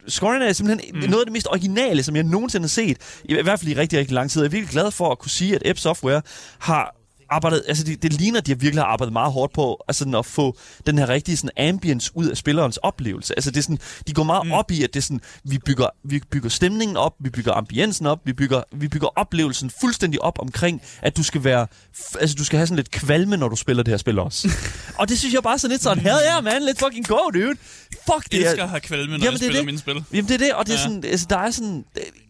[0.08, 1.10] scoren er simpelthen mm.
[1.10, 3.74] noget af det mest originale, som jeg nogensinde har set, i, i hvert fald i
[3.74, 4.42] rigtig, rigtig lang tid.
[4.42, 6.22] Jeg er virkelig glad for at kunne sige, at Ep Software
[6.58, 6.94] har
[7.34, 9.98] arbejdet, altså det, det ligner, at de har virkelig har arbejdet meget hårdt på altså
[9.98, 13.34] sådan at få den her rigtige sådan ambience ud af spillerens oplevelse.
[13.36, 14.52] Altså det er sådan, de går meget mm.
[14.52, 18.06] op i, at det er sådan, vi bygger, vi bygger stemningen op, vi bygger ambiensen
[18.06, 21.66] op, vi bygger, vi bygger oplevelsen fuldstændig op omkring, at du skal være,
[22.20, 24.48] altså du skal have sådan lidt kvalme, når du spiller det her spil også.
[24.98, 27.54] og det synes jeg bare sådan lidt sådan, hell yeah man, let's fucking go dude.
[28.06, 29.66] Fuck det Jeg er, elsker at have kvalme, når Jamen, jeg er spiller det.
[29.66, 30.04] mine spil.
[30.12, 30.82] Jamen det er det, og det er Ja.
[30.82, 31.84] sådan, altså der er sådan,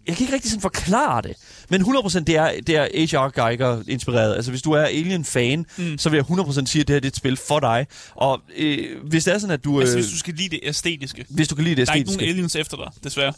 [0.07, 1.33] jeg kan ikke rigtig sådan forklare det,
[1.71, 3.31] men 100% det er, det er H.R.
[3.47, 4.35] Geiger inspireret.
[4.37, 5.99] Altså hvis du er Alien-fan, mm.
[5.99, 7.87] så vil jeg 100% sige, at det her det er et spil for dig.
[8.15, 10.61] Og øh, hvis det er sådan, at du, øh, Altså hvis du skal lide det
[10.63, 11.25] æstetiske.
[11.31, 12.35] hvis du kan lide det Der er ikke nogen æstetiske.
[12.39, 13.33] aliens efter dig, desværre.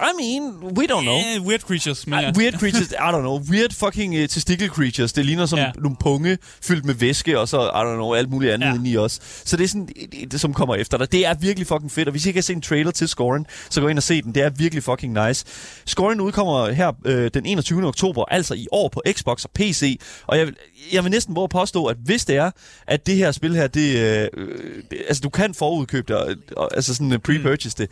[0.00, 0.42] I mean,
[0.78, 1.18] we don't know.
[1.18, 2.28] Yeah, weird creatures, men ja.
[2.30, 3.38] Uh, weird creatures, I don't know.
[3.50, 5.12] Weird fucking uh, testicle creatures.
[5.12, 5.64] Det ligner som Ja.
[5.64, 5.70] ja.
[5.78, 8.70] nogle punge fyldt med væske, og så, I don't know, alt muligt andet Ja.
[8.70, 8.76] ja.
[8.78, 9.20] ind i os.
[9.44, 11.12] Så det er sådan, det, det, som kommer efter dig.
[11.12, 13.46] Det er virkelig fucking fedt, og hvis I ikke har set en trailer til Scoren,
[13.70, 14.34] så gå ind og se den.
[14.34, 15.44] Det er virkelig fucking nice.
[15.86, 17.86] Scoren udkommer her øh, den 21.
[17.86, 20.56] oktober, altså i år på Xbox og PC, og jeg vil,
[20.92, 22.50] jeg vil næsten våge at påstå, at hvis det er,
[22.86, 24.58] at det her spil her, det, øh, øh,
[24.90, 27.90] det altså du kan forudkøbe det, og, og, altså sådan uh, pre-purchase det.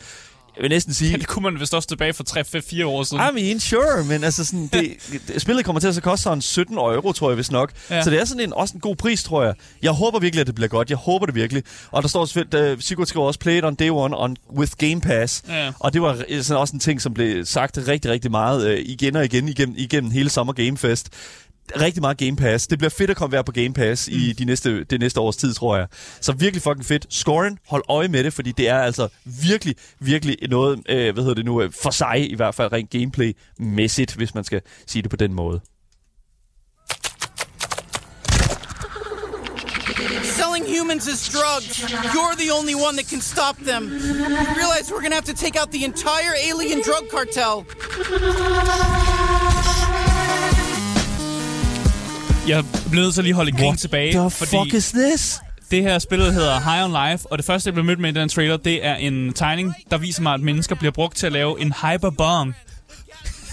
[0.55, 2.23] Jeg vil næsten sige, Ja, det kunne man vist også tilbage for
[2.81, 3.23] 3-4 år siden.
[3.37, 4.95] I mean, sure, men altså sådan, det,
[5.27, 7.71] det, spillet kommer til at så koste sådan 17 euro, tror jeg vist nok.
[7.89, 8.01] Ja.
[8.01, 9.53] Så det er sådan en, også en god pris, tror jeg.
[9.81, 10.89] Jeg håber virkelig, at det bliver godt.
[10.89, 11.63] Jeg håber det virkelig.
[11.91, 14.71] Og der står selvfølgelig, uh, Sigurd skriver også, play it on day one on, with
[14.77, 15.43] Game Pass.
[15.49, 15.71] Ja.
[15.79, 18.79] Og det var øh, sådan også en ting, som blev sagt rigtig, rigtig meget uh,
[18.85, 21.09] igen og igen igennem, igennem hele Sommer Game Fest.
[21.79, 22.67] Rigtig meget Game Pass.
[22.67, 24.17] Det bliver fedt at komme være på Game Pass mm.
[24.17, 25.87] i de næste, det næste års tid, tror jeg.
[26.21, 27.05] Så virkelig fucking fedt.
[27.09, 31.35] Scoren, hold øje med det, fordi det er altså virkelig, virkelig noget, øh, hvad hedder
[31.35, 35.09] det nu, øh, for sig i hvert fald rent gameplay-mæssigt, hvis man skal sige det
[35.09, 35.61] på den måde.
[40.23, 41.79] Selling humans as drugs.
[42.15, 43.83] You're the only one that can stop them.
[43.83, 47.55] You realize we're gonna have to take out the entire alien drug cartel.
[52.47, 55.41] Jeg bliver nødt til at lige holde en grin tilbage, the fordi fuck is this?
[55.71, 58.19] det her spil hedder High on Life, og det første, jeg blev mødt med i
[58.19, 61.31] den trailer, det er en tegning, der viser mig, at mennesker bliver brugt til at
[61.31, 62.55] lave en hyperbomb.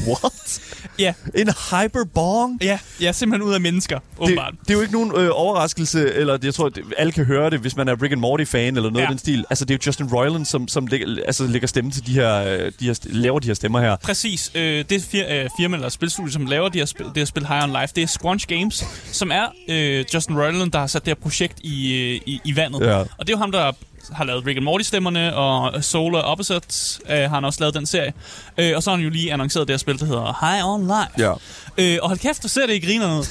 [0.07, 0.61] What?
[0.99, 2.59] Ja, En hyperbong?
[2.63, 4.55] ja, er simpelthen ud af mennesker, Det, åbenbart.
[4.61, 7.61] det er jo ikke nogen øh, overraskelse, eller jeg tror, at alle kan høre det,
[7.61, 8.99] hvis man er Rick and Morty-fan, eller noget Ja.
[9.01, 9.05] ja.
[9.05, 9.45] af den stil.
[9.51, 12.35] Altså, det er jo Justin Roiland, som, som lægger, altså, lægger stemme til de her,
[12.45, 13.97] øh, de her, laver de her stemmer her.
[13.97, 14.51] Præcis.
[14.55, 17.47] Øh, det fir- øh, firma eller spilstudie, som laver de her spil, det her spil
[17.47, 21.05] High on Life, det er Squanch Games, som er øh, Justin Roiland, der har sat
[21.07, 22.81] det her projekt i, øh, i, i vandet.
[22.87, 22.97] Ja.
[22.99, 23.73] Og det er jo ham, der
[24.13, 28.13] har lavet Rick and Morty-stemmerne, og Solar Opposites øh, har han også lavet den serie.
[28.59, 30.83] Øh, og så har han jo lige annonceret det her spil, der hedder High on
[30.83, 31.29] Life.
[31.29, 31.33] Ja.
[31.79, 33.25] Øh, og hold kæft, du ser det i grinerne ud.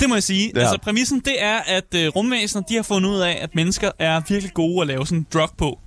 [0.00, 0.52] Det må jeg sige.
[0.54, 0.60] Ja.
[0.60, 4.20] Altså, præmissen, det er, at øh, rumvæsener, de har fundet ud af, at mennesker er
[4.28, 5.78] virkelig gode at lave sådan en drug på.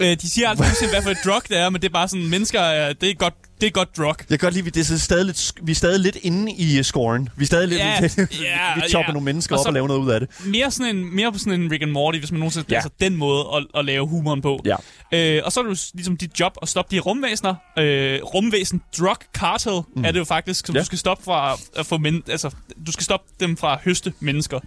[0.00, 2.08] Øh, de siger aldrig nogensinde, hvad for et drug det er, men det er bare
[2.08, 4.14] sådan, mennesker, er- det er godt, det er godt drug.
[4.30, 6.78] Jeg kan godt lide, at det er stadig lidt, vi er stadig lidt inde i
[6.78, 7.28] uh, scoren.
[7.36, 7.80] Vi er stadig lidt...
[8.30, 9.12] Vi, ja, vi chopper ja.
[9.12, 10.28] nogle mennesker Og op og laver noget ud af det.
[10.44, 12.74] Mere sådan en, mere på sådan en Rick and Morty, hvis man nogensinde ja.
[12.74, 14.60] altså den måde at, at lave humoren på.
[14.64, 14.76] Ja.
[15.12, 17.54] Øh, og så er det jo ligesom dit job at stoppe de rumvæsener.
[17.78, 20.04] Øh, rumvæsen drug cartel mm.
[20.04, 20.80] er det jo faktisk, som ja.
[20.80, 22.50] du skal stoppe fra at få men, altså,
[22.86, 24.60] du skal stoppe dem fra at høste mennesker.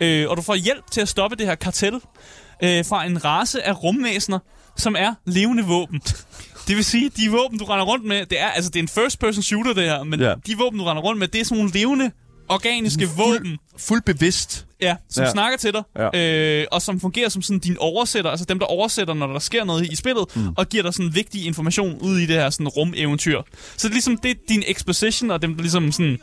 [0.00, 1.94] Øh, og du får hjælp til at stoppe det her kartel
[2.62, 4.38] øh, fra en race af rumvæsener,
[4.76, 6.00] som er levende våben.
[6.68, 8.88] Det vil sige, de våben, du render rundt med, det er, altså, det er en
[8.88, 10.34] first-person shooter, det her, men Ja.
[10.46, 12.10] de våben, du render rundt med, det er sådan nogle levende,
[12.48, 14.66] organiske våben, Fuldt bevidst.
[14.80, 15.30] Ja, som Ja.
[15.30, 15.82] snakker til dig,
[16.14, 16.60] Ja.
[16.60, 19.64] øh, og som fungerer som sådan din oversætter, altså dem, der oversætter, når der sker
[19.64, 20.48] noget i spillet, mm.
[20.56, 23.42] og giver dig sådan vigtig information ud i det her sådan rumeventyr.
[23.76, 26.18] Så det er ligesom det er din exposition, og dem, der ligesom sådan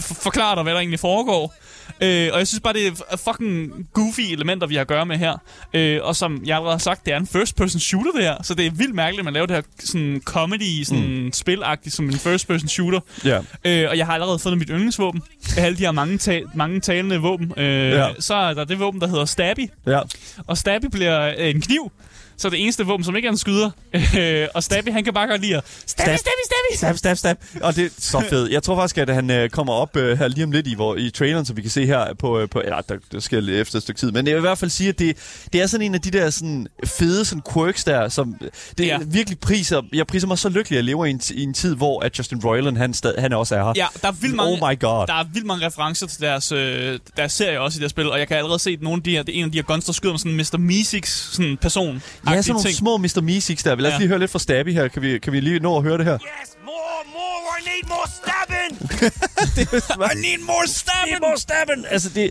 [0.00, 1.54] forklarer dig, hvad der egentlig foregår.
[2.00, 5.16] Øh, og jeg synes bare, det er fucking goofy elementer, vi har at gøre med
[5.16, 5.36] her.
[5.74, 8.42] Øh, og som jeg allerede har sagt, det er en first-person shooter, det her.
[8.42, 11.32] Så det er vildt mærkeligt, at man laver det her sådan comedy, sådan mm.
[11.32, 13.00] spilagtigt, som en first-person shooter.
[13.24, 13.40] Ja.
[13.64, 15.22] Øh, og jeg har allerede fundet mit yndlingsvåben.
[15.56, 17.52] Af alle de her mange, ta- mange talende våben.
[17.56, 18.08] Øh, ja.
[18.18, 19.68] Så er der det våben, der hedder Stabby.
[19.86, 20.00] Ja.
[20.46, 21.92] Og Stabby bliver øh, en kniv.
[22.36, 23.70] Så det eneste våben, som ikke er en skyder.
[24.18, 25.62] Øh, og Stabby, han kan bare godt lide at...
[25.86, 26.18] Stabby, Stab.
[26.18, 26.76] Stabby, Stabby!
[26.76, 27.36] Stab, stab, stab.
[27.62, 28.52] Og det er så fedt.
[28.52, 30.96] Jeg tror faktisk, at han øh, kommer op øh, her lige om lidt i, hvor,
[30.96, 32.40] i traileren, som vi kan se her på...
[32.40, 34.12] Øh, på ja, der, der skal efter et stykke tid.
[34.12, 35.16] Men jeg vil i hvert fald sige, at det,
[35.52, 38.34] det er sådan en af de der sådan, fede sådan, quirks der, som...
[38.78, 38.98] Det er Ja.
[39.06, 39.82] virkelig priser...
[39.92, 42.40] Jeg priser mig så lykkelig at leve i en, i en tid, hvor at Justin
[42.44, 43.72] Roiland, han, stad, han også er her.
[43.76, 45.06] Ja, der er vildt mange, Oh my god.
[45.06, 48.18] der er vildt mange referencer til deres, øh, deres serie også i det spil, og
[48.18, 49.62] jeg kan allerede se, at nogle af de her, det er en af de her
[49.62, 50.58] guns, der skyder med sådan Mr.
[50.58, 52.76] Meeseeks sådan person Ja, sådan nogle ting.
[52.76, 53.20] små Mr.
[53.22, 53.74] Meeseeks der.
[53.74, 53.98] Lad os Ja.
[53.98, 54.88] lige høre lidt fra Stabby her.
[54.88, 56.14] Kan vi, kan vi lige nå at høre det her?
[56.14, 56.74] Yes, more,
[57.12, 57.33] more.
[57.64, 58.72] I need more stabbing.
[60.12, 61.10] I need more stabbing!
[61.10, 61.84] Need more stabbing!
[61.90, 62.24] Altså, det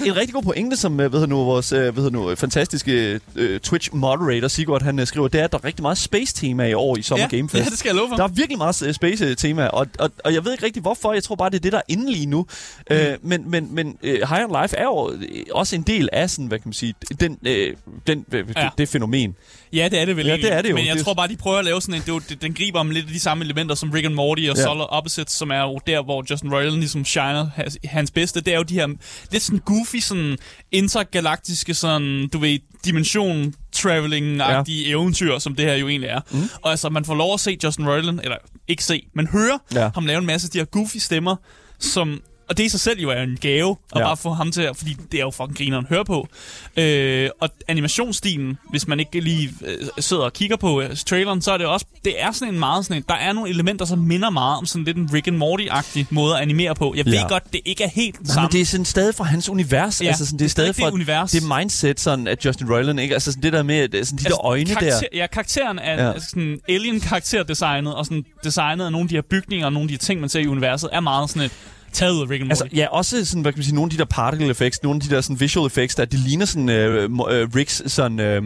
[0.00, 3.60] er en rigtig god pointe, som øh, hedder nu, vores øh, hedder nu, fantastiske øh,
[3.60, 6.96] Twitch-moderator, Sigurd, han øh, skriver, det er, at der er rigtig meget space-tema i år
[6.96, 7.64] i Summer ja, Game Fest.
[7.64, 8.16] ja, det skal jeg love for.
[8.16, 11.12] Der er virkelig meget øh, space-tema, og, og, og jeg ved ikke rigtig hvorfor.
[11.12, 12.46] Jeg tror bare, det er det, der er inde lige nu.
[12.90, 12.96] Mm.
[12.96, 16.30] Øh, men men, men uh, High on Life er jo øh, også en del af
[16.30, 18.62] sådan, hvad kan man sige, den, øh, den, øh, ja.
[18.62, 19.34] Det, det fænomen.
[19.72, 20.50] Ja, det er det vel Ja, egentlig.
[20.50, 20.74] det er det jo.
[20.74, 22.00] Men jeg Det- tror bare, de prøver at lave sådan en...
[22.00, 24.40] Det, jo- det, den griber om lidt af de samme elementer som Rick and Morty
[24.40, 24.62] og Ja.
[24.76, 24.82] Ja.
[24.82, 28.40] Solar Opposites, som er jo der, hvor Justin Roiland ligesom shiner hans, hans bedste.
[28.40, 28.88] Det er jo de her
[29.32, 30.38] lidt sådan goofy, sådan
[30.72, 34.90] intergalaktiske, sådan, du ved, dimension traveling-agtige ja.
[34.90, 36.20] eventyr, som det her jo egentlig er.
[36.30, 36.48] Mm.
[36.62, 38.36] Og altså, man får lov at se Justin Roiland, eller
[38.68, 39.90] ikke se, men høre ja.
[39.94, 41.36] ham lave en masse af de her goofy stemmer,
[41.78, 44.04] som og det i sig selv jo er en gave, at Ja.
[44.06, 46.28] bare få ham til at, fordi det er jo fucking grineren at høre på.
[46.76, 51.52] Øh, og animationsstilen, hvis man ikke lige øh, sidder og kigger på øh, traileren, så
[51.52, 53.98] er det også, det er sådan en meget sådan en, der er nogle elementer, som
[53.98, 56.94] minder meget om sådan lidt en Rick and Morty-agtig måde at animere på.
[56.96, 57.28] Jeg ved Ja.
[57.28, 58.46] godt, det ikke er helt Nej, samme.
[58.46, 60.02] men det er sådan stadig fra hans univers.
[60.02, 61.30] Ja, altså sådan, det er det er stadig stadig fra det univers.
[61.30, 63.14] det mindset, sådan, at Justin Roiland, ikke?
[63.14, 64.74] Altså sådan det der med sådan de der øjne der.
[64.74, 66.12] karakter, Ja, karakteren er Ja.
[66.12, 69.88] altså sådan alien-karakterdesignet, og sådan designet af nogle af de her bygninger og nogle af
[69.88, 71.52] de her ting, man ser i universet, er meget sådan et
[71.96, 72.62] taget ud af Rick and Morty.
[72.62, 74.96] Altså, ja, også sådan, hvad kan man sige, nogle af de der particle effects, nogle
[74.96, 77.08] af de der sådan visual effects, der, det ligner sådan øh, øh,
[77.56, 78.42] Ricks sådan øh,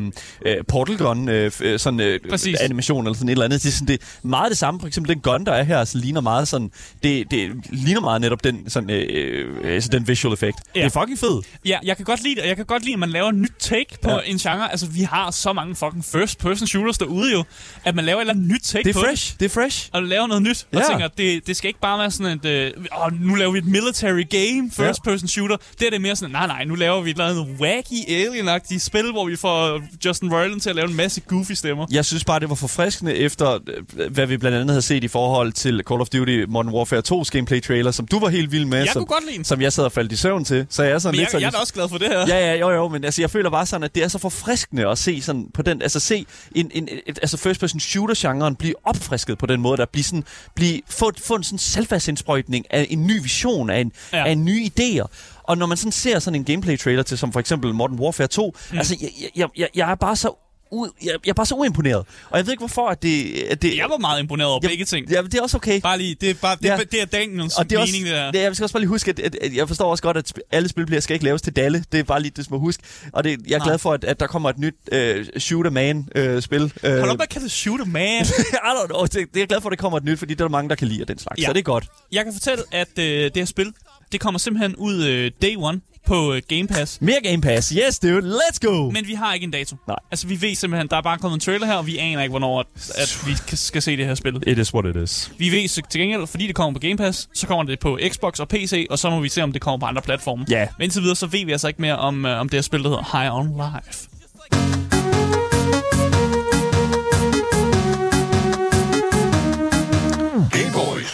[0.47, 2.57] øh, portal gun øh, øh, sådan øh, Præcis.
[2.61, 3.63] animation eller sådan et eller andet.
[3.63, 4.81] Det er sådan det er meget det samme.
[4.81, 6.71] For eksempel den gun der er her, så ligner meget sådan
[7.03, 10.57] det, det ligner meget netop den sådan øh, øh, altså den visual effect.
[10.77, 10.81] Ja.
[10.81, 11.47] Det er fucking fedt.
[11.65, 13.35] Ja, jeg kan godt lide det, og jeg kan godt lide, at man laver et
[13.35, 14.19] nyt take på Ja.
[14.27, 14.71] en genre.
[14.71, 17.45] Altså, vi har så mange fucking first-person shooters derude jo,
[17.85, 19.35] at man laver et eller andet nyt take Det er på fresh.
[19.41, 19.89] Det er fresh.
[19.93, 20.85] og laver noget nyt, og Ja.
[20.91, 22.71] tænker, det, det skal ikke bare være sådan et, øh,
[23.07, 25.57] åh, nu laver vi et military game, first person shooter.
[25.79, 28.81] Det er det mere sådan, nej nej, nu laver vi et eller andet wacky, alien
[28.81, 31.87] spil, hvor vi får Justin Roiland til at lave en masse goofy stemmer.
[31.91, 33.59] Jeg synes bare, det var forfriskende efter,
[33.97, 37.03] øh, hvad vi blandt andet havde set i forhold til Call of Duty Modern Warfare
[37.13, 39.45] 2's gameplay trailer, som du var helt vild med, Jeg som, kunne godt lide den.
[39.45, 40.67] som jeg sad og faldt i søvn til.
[40.71, 42.09] Så jeg er sådan Men lidt jeg, sådan, jeg er da også glad for det
[42.09, 42.19] her.
[42.19, 44.89] Ja, ja, jo, jo, men altså, jeg føler bare sådan, at det er så forfriskende
[44.89, 48.57] at se sådan på den, altså se en, en, et, altså first person shooter genren
[48.57, 50.25] blive opfrisket på den måde, der bliver sådan,
[50.55, 54.27] blive, få, få en sådan selvfærdsindsprøjtning af en ny vision, af en, ja.
[54.27, 55.07] Af nye idéer.
[55.43, 58.27] Og når man sådan ser sådan en gameplay trailer til, som for eksempel Modern Warfare
[58.27, 58.79] 2, mm.
[58.79, 62.05] altså, jeg, jeg, jeg, jeg er bare så u, jeg, jeg er bare så uimponeret.
[62.31, 63.43] Og jeg ved ikke, hvorfor at det...
[63.51, 65.11] At det Jeg var meget imponeret over jeg, begge ting.
[65.11, 65.81] Ja, det er også okay.
[65.81, 66.77] Bare lige, det er, bare, det, Ja.
[66.77, 68.31] det er Daniels Og det er også, mening, det der.
[68.31, 70.33] det, jeg skal også bare lige huske, at, at, at jeg forstår også godt, at
[70.51, 71.85] alle spil bliver, skal ikke laves til dalle.
[71.93, 72.81] Det er bare lige det små husk.
[73.13, 73.67] Og det, jeg er Nej.
[73.67, 74.99] glad for, at, at der kommer et nyt uh,
[75.41, 76.63] Shoot a Man-spil.
[76.63, 78.23] Uh, Hold op, hvad kan det shoot a man?
[78.25, 79.03] I don't know.
[79.03, 80.51] Det, det er jeg glad for, at det kommer et nyt, fordi det er der
[80.51, 81.41] mange, der kan lide den slags.
[81.41, 81.47] Ja.
[81.47, 81.85] Så det er godt.
[82.13, 83.73] Jeg kan fortælle, at øh, det her spil,
[84.13, 86.99] det kommer simpelthen ud øh, day one på øh, Game Pass.
[87.01, 87.69] Mere Game Pass.
[87.69, 88.37] Yes, dude.
[88.39, 88.91] Let's go!
[88.91, 89.77] Men vi har ikke en dato.
[89.89, 89.97] Nej.
[90.11, 92.31] Altså, vi ved simpelthen, der er bare kommet en trailer her, og vi aner ikke,
[92.31, 94.43] hvornår at, at vi skal se det her spil.
[94.47, 95.33] It is what it is.
[95.39, 97.99] Vi ved så til gengæld, fordi det kommer på Game Pass, så kommer det på
[98.13, 100.47] Xbox og PC, og så må vi se, om det kommer på andre platforme.
[100.51, 100.67] Ja.
[100.79, 102.83] Men indtil videre, så ved vi altså ikke mere om, øh, om det her spil,
[102.83, 104.90] der hedder High on Life.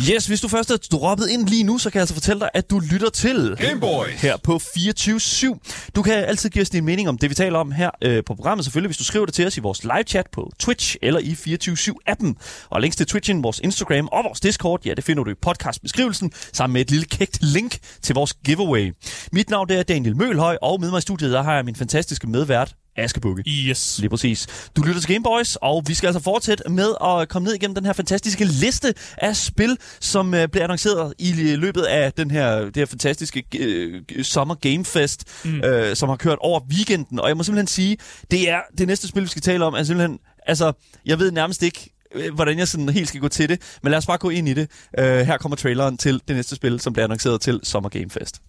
[0.00, 2.50] Yes, hvis du først er droppet ind lige nu, så kan jeg altså fortælle dig,
[2.54, 4.20] at du lytter til Gameboys.
[4.20, 5.90] her på 24-7.
[5.96, 8.34] Du kan altid give os din mening om det, vi taler om her øh, på
[8.34, 11.32] programmet, selvfølgelig, hvis du skriver det til os i vores live-chat på Twitch eller i
[11.32, 12.34] 24-7-appen.
[12.70, 16.32] Og links til Twitchen, vores Instagram og vores Discord, ja, det finder du i podcastbeskrivelsen,
[16.52, 18.92] sammen med et lille kægt link til vores giveaway.
[19.32, 21.76] Mit navn det er Daniel Mølhøj, og med mig i studiet, der har jeg min
[21.76, 23.44] fantastiske medvært, Askebukke.
[23.46, 23.98] Yes.
[23.98, 24.46] Lige præcis.
[24.76, 27.84] Du lytter til Gameboys, og vi skal altså fortsætte med at komme ned igennem den
[27.84, 32.76] her fantastiske liste af spil, som uh, bliver annonceret i løbet af den her, det
[32.76, 35.60] her fantastiske uh, Summer Game Fest, mm.
[35.64, 37.20] uh, som har kørt over weekenden.
[37.20, 37.96] Og jeg må simpelthen sige,
[38.30, 40.72] det er det næste spil, vi skal tale om, er simpelthen, altså,
[41.06, 43.98] jeg ved nærmest ikke, øh, hvordan jeg sådan helt skal gå til det, men lad
[43.98, 44.70] os bare gå ind i det.
[44.98, 48.40] Uh, her kommer traileren til det næste spil, som bliver annonceret til Summer Game Fest.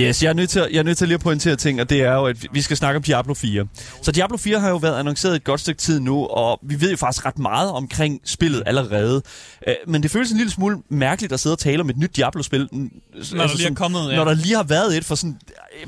[0.00, 1.90] Yes, jeg er, nødt til, at- jeg er nødt til lige at pointere ting, og
[1.90, 3.66] det er jo, at vi skal snakke om Diablo 4.
[4.02, 6.90] Så Diablo 4 har jo været annonceret et godt stykke tid nu, og vi ved
[6.90, 9.22] jo faktisk ret meget omkring spillet allerede.
[9.68, 12.16] Øh, Men det føles en lille smule mærkeligt at sidde og tale om et nyt
[12.16, 12.68] Diablo-spil.
[12.72, 12.88] Når
[13.36, 14.16] Når der lige er kommet, ja.
[14.16, 15.36] Når der lige har været et for, sådan,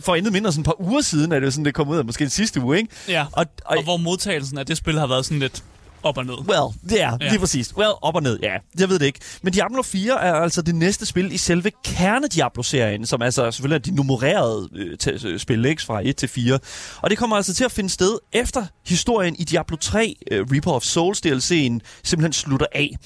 [0.00, 1.96] for intet mindre sådan et par uger siden, er det jo sådan, det kom ud
[1.96, 2.88] af måske den sidste uge, ikke?
[3.08, 5.62] Ja, og, og, og hvor modtagelsen af det spil har været sådan lidt
[6.02, 6.34] op og ned.
[6.34, 7.28] Well, det er Ja.
[7.28, 7.76] lige præcis.
[7.76, 8.52] Well, op og ned, ja.
[8.78, 9.18] Jeg ved det ikke.
[9.42, 13.92] Men Diablo 4 er altså det næste spil i selve kerne-Diablo-serien, som altså selvfølgelig er
[13.92, 15.82] de nummererede øh, øh, spil, ikke?
[15.82, 16.58] Fra 1 til 4.
[17.02, 20.70] Og det kommer altså til at finde sted efter historien i Diablo 3, øh, Reaper
[20.72, 22.96] of Souls DLC'en, simpelthen slutter af.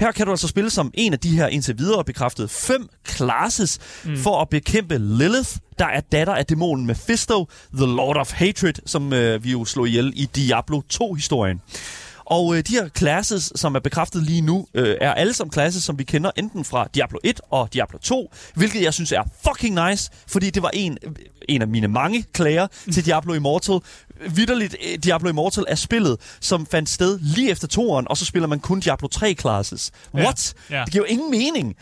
[0.00, 3.78] Her kan du altså spille som en af de her indtil videre bekræftede fem classes
[4.04, 4.16] mm.
[4.16, 9.12] for at bekæmpe Lilith, der er datter af dæmonen Mephisto, The Lord of Hatred, som
[9.12, 11.60] øh, vi jo slog ihjel i Diablo 2-historien.
[12.32, 15.84] Og øh, de her classes, som er bekræftet lige nu, øh, er alle sammen classes,
[15.84, 19.88] som vi kender enten fra Diablo 1 og Diablo 2, hvilket jeg synes er fucking
[19.88, 20.98] nice, fordi det var en,
[21.48, 23.80] en af mine mange klager til Diablo Immortal.
[24.34, 28.48] Vitterligt, øh, Diablo Immortal er spillet, som fandt sted lige efter toeren, og så spiller
[28.48, 29.90] man kun Diablo 3 classes.
[30.14, 30.54] What?
[30.70, 30.82] Ja.
[30.84, 31.76] Det giver jo ingen mening.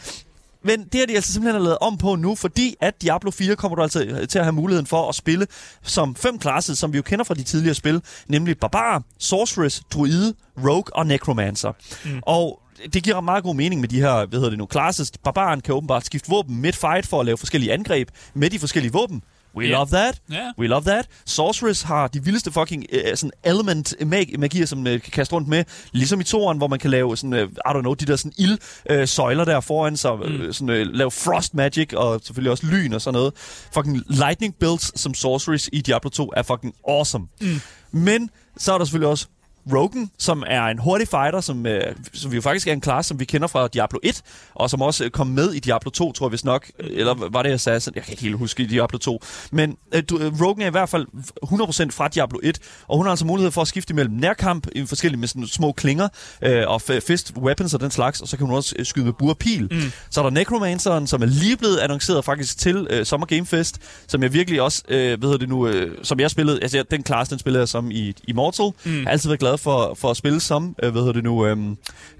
[0.65, 3.77] Men det har de altså simpelthen lavet om på nu, fordi at Diablo 4 kommer
[3.77, 5.47] du altså til at have muligheden for at spille
[5.83, 10.35] som fem classes, som vi jo kender fra de tidligere spil, nemlig Barbar, Sorceress, Druide,
[10.59, 11.73] Rogue og Necromancer.
[12.05, 12.21] Mm.
[12.23, 12.61] Og
[12.93, 15.13] det giver meget god mening med de her, hvad hedder det nu, classes.
[15.25, 19.23] Barbaren kan åbenbart skifte våben mid-fight for at lave forskellige angreb med de forskellige våben.
[19.57, 19.71] We Ja.
[19.71, 20.21] love that.
[20.33, 20.51] Ja.
[20.59, 21.07] We love that.
[21.27, 25.49] Sorceress har de vildeste fucking uh, sådan element mag- magier, som uh, kan kaste rundt
[25.49, 25.65] med.
[25.93, 28.33] Ligesom i toren, hvor man kan lave sådan, uh, I don't know, de der sådan
[28.39, 28.59] ild
[28.91, 30.17] uh, søjler der foran sig.
[30.17, 30.23] Mm.
[30.23, 33.33] Uh, sådan, uh, lave frost magic, og selvfølgelig også lyn og sådan noget.
[33.75, 37.27] Fucking lightning builds som sorceress i Diablo 2 er fucking awesome.
[37.41, 37.61] Mm.
[37.93, 39.27] Men så er der selvfølgelig også
[39.73, 43.21] Rogan, som er en hurtig fighter, som, øh, som jo faktisk er en klasse, som
[43.21, 44.23] vi kender fra Diablo 1,
[44.55, 46.71] og som også øh, kom med i Diablo 2, tror jeg vist nok.
[46.79, 47.93] Eller var det Assassin?
[47.95, 49.23] Jeg kan ikke helt huske i Diablo 2.
[49.53, 51.07] Men øh, du, øh, Rogan er i hvert fald
[51.45, 54.87] 100% fra Diablo 1, og hun har altså mulighed for at skifte mellem nærkamp, i
[54.87, 56.09] forskellige med sådan små klinger,
[56.43, 59.13] øh, og fist weapons og den slags, og så kan hun også øh, skyde med
[59.13, 59.69] bur og pil.
[59.71, 59.93] Mm.
[60.11, 63.79] Så er der Necromanceren, som er lige blevet annonceret faktisk til øh, Summer Game Fest,
[64.07, 67.03] som jeg virkelig også, øh, hvad hedder det nu, øh, som jeg spillede, altså den
[67.03, 68.71] klasse, den spillede jeg som i Immortal.
[68.85, 68.95] Mm.
[68.95, 71.47] Jeg har altid været glad for, for at spille som, øh, hvad hedder det nu,
[71.47, 71.57] øh,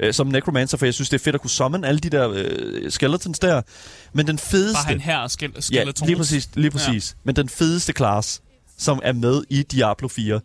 [0.01, 2.31] øh, som Necromancer, for jeg synes, det er fedt at kunne summon alle de der
[2.35, 3.63] øh, skeletons der.
[4.13, 4.75] Men den fedeste...
[4.75, 6.07] Bare han her skil, Ja, skeleton.
[6.07, 6.49] lige præcis.
[6.55, 7.11] Lige præcis.
[7.11, 7.21] Ja.
[7.25, 8.43] Men den fedeste class,
[8.79, 10.41] som er med i Diablo 4,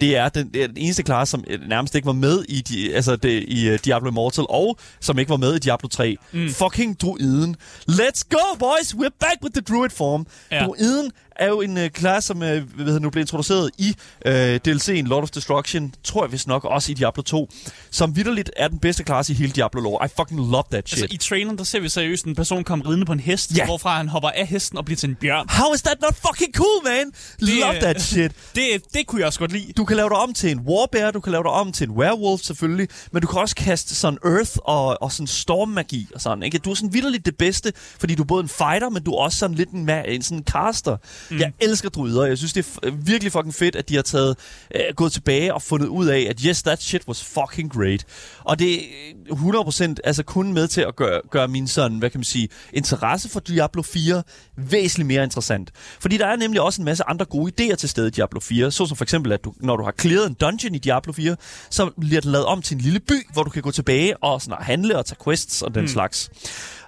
[0.00, 2.60] det er den, det er den eneste class, som øh, nærmest ikke var med i,
[2.60, 6.16] di, altså det, i uh, Diablo Immortal, og som ikke var med i Diablo 3.
[6.32, 6.48] Mm.
[6.50, 7.56] Fucking druiden.
[7.90, 8.94] Let's go, boys!
[8.94, 10.26] We're back with the druid form.
[10.50, 10.56] Ja.
[10.56, 10.66] Ja.
[10.66, 13.96] Druiden er jo en uh, class, som uh, hvad hedder, det nu blev introduceret i
[14.26, 17.48] uh, DLC'en Lord of Destruction, tror jeg vist nok også i Diablo 2,
[17.90, 20.06] som vidderligt er den bedste class i hele Diablo lore.
[20.06, 21.02] I fucking love that shit.
[21.02, 23.64] Altså, i traileren, der ser vi seriøst en person komme ridende på en hest, Ja.
[23.64, 25.46] hvorfra han hopper af hesten og bliver til en bjørn.
[25.48, 27.12] How is that not fucking cool, man?
[27.38, 28.32] Love øh, that shit.
[28.54, 28.64] Det,
[28.94, 29.72] det kunne jeg også godt lide.
[29.76, 31.94] Du kan lave dig om til en warbear, du kan lave dig om til en
[31.94, 36.42] werewolf selvfølgelig, men du kan også kaste sådan earth og, og sådan stormmagi og sådan,
[36.42, 36.58] ikke?
[36.58, 39.18] Du er sådan vidderligt det bedste, fordi du er både en fighter, men du er
[39.18, 40.96] også sådan lidt en, en sådan caster.
[41.30, 41.38] Mm.
[41.38, 44.36] Jeg elsker druider, jeg synes det er virkelig fucking fedt, at de har taget,
[44.74, 48.04] øh, gået tilbage og fundet ud af, at yes, that shit was fucking great.
[48.44, 52.18] Og det er 100% altså kun med til at gøre, gøre min sådan, hvad kan
[52.18, 54.22] man sige, interesse for Diablo 4
[54.56, 55.70] væsentligt mere interessant.
[56.00, 58.70] Fordi der er nemlig også en masse andre gode idéer til stede i Diablo 4,
[58.70, 61.36] såsom for eksempel, at du, når du har clearet en dungeon i Diablo 4,
[61.70, 64.42] så bliver den lavet om til en lille by, hvor du kan gå tilbage og
[64.42, 65.88] sådan handle og tage quests og den mm.
[65.88, 66.30] slags.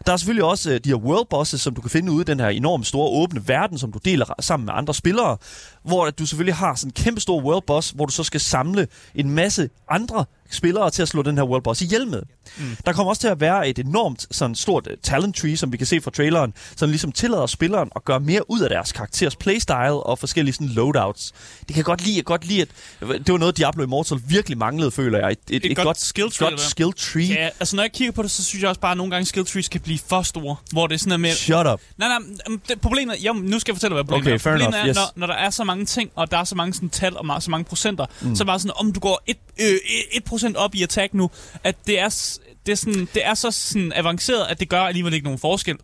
[0.07, 2.25] Der er selvfølgelig også øh, de her world bosses, som du kan finde ude i
[2.25, 5.37] den her enormt store åbne verden, som du deler sammen med andre spillere,
[5.83, 8.40] hvor at du selvfølgelig har sådan en kæmpe stor world boss, hvor du så skal
[8.40, 12.23] samle en masse andre spillere til at slå den her World Boss ihjel med.
[12.59, 12.77] Mm.
[12.87, 15.77] Der kommer også til at være et enormt sådan stort øh, talent tree, som vi
[15.77, 19.37] kan se fra traileren, som ligesom tillader spilleren at gøre mere ud af deres karakteres
[19.37, 21.33] playstyle og forskellige sådan loadouts.
[21.69, 22.69] Det kan godt lide, jeg godt lide, at
[23.01, 25.31] det var noget, Diablo Immortal virkelig manglede, føler jeg.
[25.33, 27.25] Et, et, et, godt godt skill tree, godt skill tree.
[27.25, 29.27] Ja, altså når jeg kigger på det, så synes jeg også bare, at nogle gange
[29.27, 30.57] skill trees kan blive for store.
[30.73, 31.33] Hvor det er sådan er med...
[31.33, 31.81] Shut up.
[31.97, 32.19] Nej, nej,
[32.69, 33.17] det, problemet...
[33.21, 34.53] Jo, nu skal jeg fortælle, hvad problemet Okay, er.
[34.53, 34.97] Problemet enough, er, yes.
[34.97, 37.37] når, når der er så mange ting, og der er så mange sådan, tal og
[37.37, 38.37] ma- så mange procenter, mm.
[38.37, 39.77] så er det bare sådan, om du går 1, øh,
[40.33, 41.31] 1% op i attack nu,
[41.65, 42.09] at det er,
[42.67, 45.77] det er, sådan, det er så sådan avanceret, at det gør alligevel ikke nogen forskel.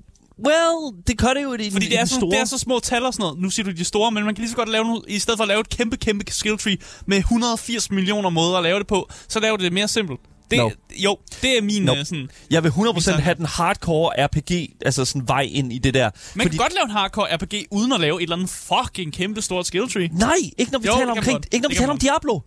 [0.47, 2.31] Well, det gør det jo i, den- Fordi det er, den så, store.
[2.31, 3.39] det er så små tal og sådan noget.
[3.39, 5.39] Nu siger du de store, men man kan lige så godt lave nogle, i stedet
[5.39, 8.87] for at lave et kæmpe, kæmpe skill tree med 180 millioner måder at lave det
[8.87, 10.21] på, så laver det mere simpelt.
[10.51, 10.71] Det, No.
[10.97, 11.97] Jo, det er min Nope.
[11.99, 12.05] nope.
[12.05, 12.31] sådan...
[12.51, 13.21] Jeg vil 100% Sådan.
[13.21, 16.11] have den hardcore RPG, altså sådan vej ind i det der.
[16.35, 19.43] Man kan godt lave en hardcore RPG, uden at lave et eller andet fucking kæmpe
[19.43, 20.09] stort skill tree.
[20.13, 22.41] Nej, ikke når vi Jo, taler det omkring, ikke når vi Det taler om Diablo.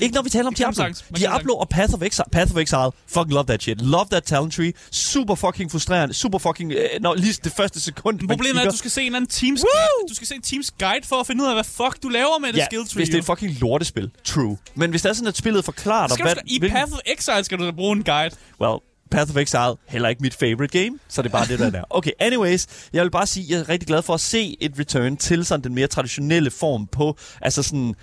[0.00, 0.84] Ikke når vi taler om Diablo.
[1.16, 2.24] Diablo og Path of Exile.
[2.32, 2.90] Path of Exile.
[3.06, 3.80] Fucking love that shit.
[3.80, 4.72] Love that talent tree.
[4.90, 6.14] Super fucking frustrerende.
[6.14, 6.72] Super fucking...
[6.72, 9.60] Øh, når lige det første sekund, problemet er, at du skal se en anden teams
[9.60, 10.08] guide.
[10.10, 12.38] Du skal se en teams guide for at finde ud af, hvad fuck du laver
[12.38, 12.94] med det Ja, skill tree.
[12.96, 14.10] hvis det er et fucking lortespil.
[14.24, 14.56] True.
[14.74, 16.34] Men hvis det er sådan, at spillet forklarer dig, hvad...
[16.46, 18.34] I hvilken- Path of Exile skal du da bruge en guide.
[18.60, 18.78] Well,
[19.10, 21.82] Path of Exile, heller ikke mit favorite game, så det er bare det, der er.
[21.98, 25.16] Okay, anyways, jeg vil bare sige, jeg er rigtig glad for at se et return
[25.16, 27.94] til sådan den mere traditionelle form på, altså sådan,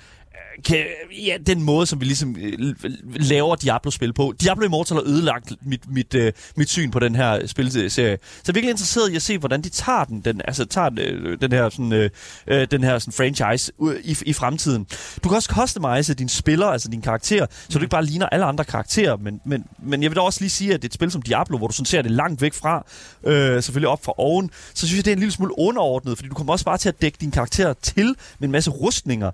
[0.63, 0.85] kan,
[1.25, 2.75] ja, den måde, som vi ligesom øh,
[3.15, 4.33] laver Diablo-spil på.
[4.41, 7.89] Diablo Immortal har ødelagt mit, mit, øh, mit syn på den her spilserie.
[7.89, 10.89] Så jeg er virkelig interesseret i at se, hvordan de tager den, den altså tager
[10.89, 12.09] den, øh, den her, sådan, øh,
[12.47, 13.71] øh, den her sådan franchise
[14.03, 14.87] i, i fremtiden.
[15.23, 18.45] Du kan også customize din spiller, altså din karakter, så du ikke bare ligner alle
[18.45, 20.93] andre karakterer, men, men, men jeg vil da også lige sige, at det er et
[20.93, 22.85] spil som Diablo, hvor du sådan ser det langt væk fra,
[23.23, 26.29] øh, selvfølgelig op fra oven, så synes jeg, det er en lille smule underordnet, fordi
[26.29, 29.31] du kommer også bare til at dække din karakter til med en masse rustninger,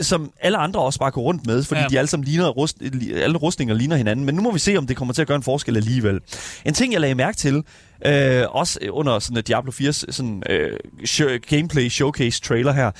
[0.00, 1.86] som alle andre også bare går rundt med, fordi ja.
[1.88, 2.82] De alle sammen ligner, rust,
[3.14, 4.24] alle rustninger ligner hinanden.
[4.24, 6.20] Men nu må vi se, om det kommer til at gøre en forskel alligevel.
[6.64, 7.64] En ting, jeg lagde mærke til,
[8.06, 12.90] øh, også under sådan Diablo 4's sådan, øh, show, gameplay showcase trailer her,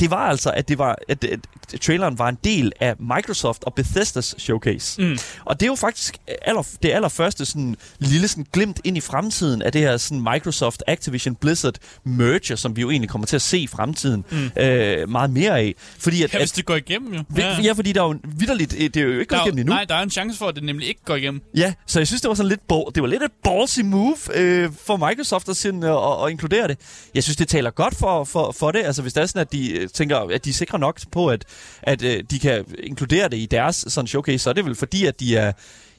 [0.00, 1.40] det var altså, at, det var, at, at
[1.80, 5.02] traileren var en del af Microsoft og Bethesdas showcase.
[5.02, 5.18] Mm.
[5.44, 9.62] Og det er jo faktisk aller, det allerførste sådan, lille sådan, glimt ind i fremtiden
[9.62, 13.42] af det her sådan, Microsoft Activision Blizzard merger, som vi jo egentlig kommer til at
[13.42, 14.62] se i fremtiden mm.
[14.62, 15.74] øh, meget mere af.
[15.98, 17.24] Fordi at, Ja, hvis det går igennem, jo.
[17.36, 17.56] Ja.
[17.62, 19.74] ja, fordi der er jo vidderligt, det er jo ikke gået igennem endnu.
[19.74, 21.42] nej, der er en chance for, at det nemlig ikke går igennem.
[21.56, 24.16] Ja, så jeg synes, det var sådan lidt, ball, det var lidt et ballsy move
[24.34, 26.78] øh, Øh, for Microsoft at, sådan, at, øh, at inkludere det.
[27.14, 28.82] Jeg synes, det taler godt for, for, for det.
[28.84, 31.28] Altså, hvis det er sådan, at de øh, tænker, at de er sikre nok på,
[31.28, 31.44] at,
[31.82, 35.06] at øh, de kan inkludere det i deres sådan showcase, så er det vel fordi,
[35.06, 35.52] at de er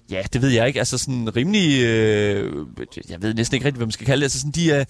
[0.09, 0.79] Ja, det ved jeg ikke.
[0.79, 1.83] Altså sådan rimelig...
[1.83, 2.65] Øh,
[3.09, 4.25] jeg ved næsten ikke rigtigt, hvad man skal kalde det.
[4.25, 4.85] Altså sådan, de er,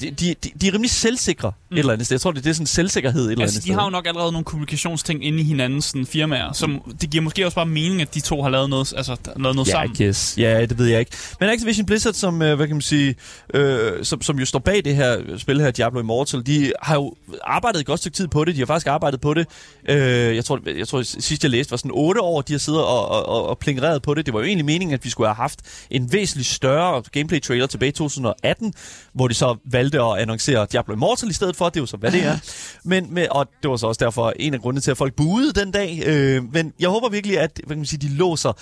[0.00, 1.74] de, de, de er rimelig selvsikre mm.
[1.76, 2.14] et eller andet sted.
[2.14, 3.74] Jeg tror, det, det er sådan selvsikkerhed et eller Altså, andet de sted.
[3.74, 7.44] har jo nok allerede nogle kommunikationsting inde i hinandens sådan, firmaer, som det giver måske
[7.46, 9.96] også bare mening, at de to har lavet noget, altså, lavet noget Ja, sammen.
[9.96, 10.38] Guess.
[10.38, 11.12] Ja, det ved jeg ikke.
[11.40, 13.14] Men Activision Blizzard, som, øh, hvad kan man sige,
[13.54, 17.14] øh, som, som jo står bag det her spil her, Diablo Immortal, de har jo
[17.44, 18.54] arbejdet et godt stykke tid på det.
[18.54, 19.46] De har faktisk arbejdet på det.
[19.88, 19.96] Øh,
[20.36, 23.08] jeg, tror, jeg tror, sidst jeg læste, var sådan otte år, de har siddet og,
[23.08, 24.26] og, og, og plingereret på det.
[24.26, 27.88] Det var jo egentlig meningen, at vi skulle have haft en væsentligt større gameplay-trailer tilbage
[27.88, 28.74] i 2018,
[29.12, 31.68] hvor de så valgte at annoncere Diablo Immortal i stedet for.
[31.68, 32.38] Det er jo så, hvad det er.
[32.84, 35.52] Men, med, og det var så også derfor en af grundene til, at folk buede
[35.52, 36.02] den dag.
[36.06, 38.52] Øh, men jeg håber virkelig, at hvad kan man sige, de låser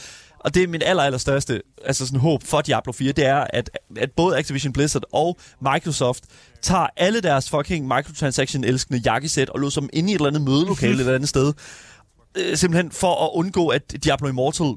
[0.41, 3.47] og det er min aller, aller største altså sådan, håb for Diablo 4, det er,
[3.53, 5.39] at, at både Activision Blizzard og
[5.73, 6.25] Microsoft
[6.63, 10.95] tager alle deres fucking microtransaction-elskende jakkesæt og låser dem inde i et eller andet mødelokale
[10.95, 11.53] et eller andet sted.
[12.35, 14.75] Øh, simpelthen for at undgå, at Diablo Immortal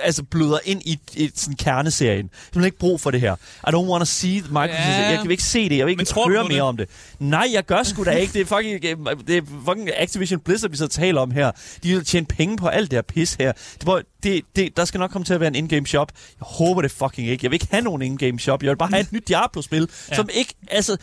[0.00, 2.30] altså bløder ind i, i sådan kerneserien.
[2.54, 3.34] Jeg har ikke brug for det her.
[3.68, 5.02] I don't want to see the microtransaction.
[5.02, 5.08] Ja.
[5.10, 5.78] Jeg kan ikke se det.
[5.78, 6.62] Jeg vil ikke tror høre mere det?
[6.62, 6.88] om det.
[7.18, 8.32] Nej, jeg gør sgu da ikke.
[8.32, 8.82] Det er fucking,
[9.26, 11.50] det er fucking Activision Blizzard, vi så taler om her.
[11.82, 13.52] De vil tjene penge på alt det her pis her.
[13.80, 16.12] Det, det, det, der skal nok komme til at være en in-game shop.
[16.40, 17.44] Jeg håber det fucking ikke.
[17.44, 18.62] Jeg vil ikke have nogen in-game shop.
[18.62, 19.88] Jeg vil bare have et nyt Diablo-spil.
[20.10, 20.16] Ja.
[20.16, 20.54] som ikke...
[20.70, 20.96] Altså,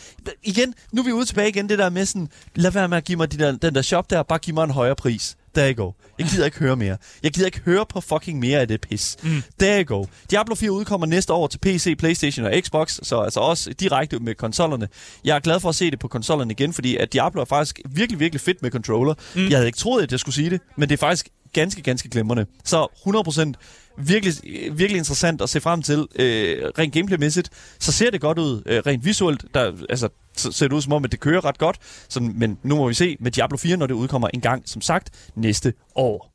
[0.44, 3.04] igen, nu er vi ude tilbage igen, det der med sådan, lad være med at
[3.04, 5.36] give mig de der, den der shop der, bare giv mig en højere pris.
[5.56, 5.92] There you go.
[6.20, 6.98] Jeg gider ikke høre mere.
[7.24, 9.18] Jeg gider ikke høre på fucking mere af det pis.
[9.24, 9.44] Mm.
[9.60, 10.06] There you go.
[10.32, 14.36] Diablo 4 udkommer næste år til PC, Playstation og Xbox, så altså også direkte med
[14.36, 14.88] konsollerne.
[15.24, 17.80] Jeg er glad for at se det på konsollerne igen, fordi at Diablo er faktisk
[17.90, 19.14] virkelig, virkelig fedt med controller.
[19.36, 19.48] Mm.
[19.50, 22.10] Jeg havde ikke troet, at jeg skulle sige det, men det er faktisk ganske, ganske
[22.10, 22.46] glimrende.
[22.64, 23.52] Så 100%
[23.98, 24.34] virkelig,
[24.78, 27.50] virkelig interessant at se frem til, øh, rent gameplaymæssigt.
[27.80, 29.46] Så ser det godt ud, øh, rent visuelt.
[29.54, 31.78] Der, altså, så ser det ud som om, at det kører ret godt.
[32.10, 34.82] Sådan, men nu må vi se med Diablo 4, når det udkommer en gang, som
[34.82, 36.32] sagt, næste år.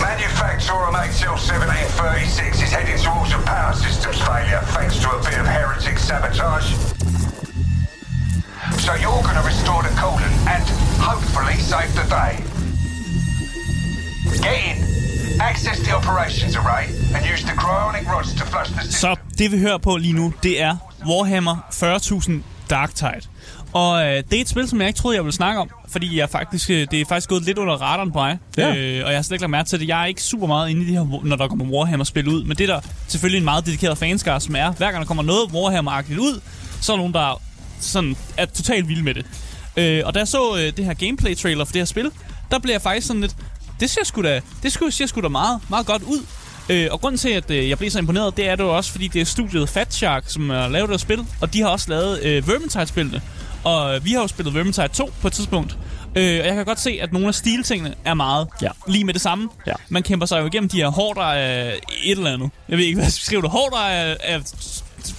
[0.00, 5.98] Manufacturer HL1736 is heading towards a power systems failure thanks to a bit of heretic
[5.98, 6.68] sabotage.
[8.84, 10.64] So you're going to restore the coolant and
[10.98, 12.34] hopefully save the day.
[14.42, 15.13] Get in.
[15.40, 19.00] Access the operations array and use the cryonic rods to flush the system.
[19.00, 20.76] Så det vi hører på lige nu, det er
[21.06, 22.32] Warhammer 40.000
[22.70, 23.20] Darktide.
[23.72, 26.18] Og øh, det er et spil, som jeg ikke troede, jeg ville snakke om, fordi
[26.18, 28.38] jeg faktisk, øh, det er faktisk gået lidt under radaren på mig.
[28.56, 28.74] Ja.
[28.74, 29.88] Øh, og jeg har slet ikke lagt mærke til det.
[29.88, 32.44] Jeg er ikke super meget inde i det her, når der kommer Warhammer-spil ud.
[32.44, 35.22] Men det er der selvfølgelig en meget dedikeret fanskare, som er, hver gang der kommer
[35.22, 36.40] noget Warhammer-agtigt ud,
[36.80, 37.40] så er der nogen, der
[37.80, 39.26] sådan, er totalt vilde med det.
[39.76, 42.10] Øh, og da jeg så øh, det her gameplay-trailer for det her spil,
[42.50, 43.36] der blev jeg faktisk sådan lidt,
[43.80, 46.26] det ser sgu da, det sgu- ser sgu da meget, meget godt ud.
[46.68, 48.92] Øh, og grunden til, at øh, jeg blev så imponeret, det er det jo også,
[48.92, 51.90] fordi det er studiet Fat Shark, som har lavet det spil, og de har også
[51.90, 53.20] lavet øh, Vermintide-spillene.
[53.64, 55.76] Og øh, vi har jo spillet Vermintide 2 på et tidspunkt.
[56.16, 58.68] Øh, og jeg kan godt se, at nogle af stiltingene er meget Ja.
[58.88, 59.48] lige med det samme.
[59.66, 59.72] Ja.
[59.88, 62.50] Man kæmper sig jo igennem de her hårder af et eller andet.
[62.68, 63.50] Jeg ved ikke, hvad jeg skal beskrive det.
[63.50, 64.40] Hårder af, af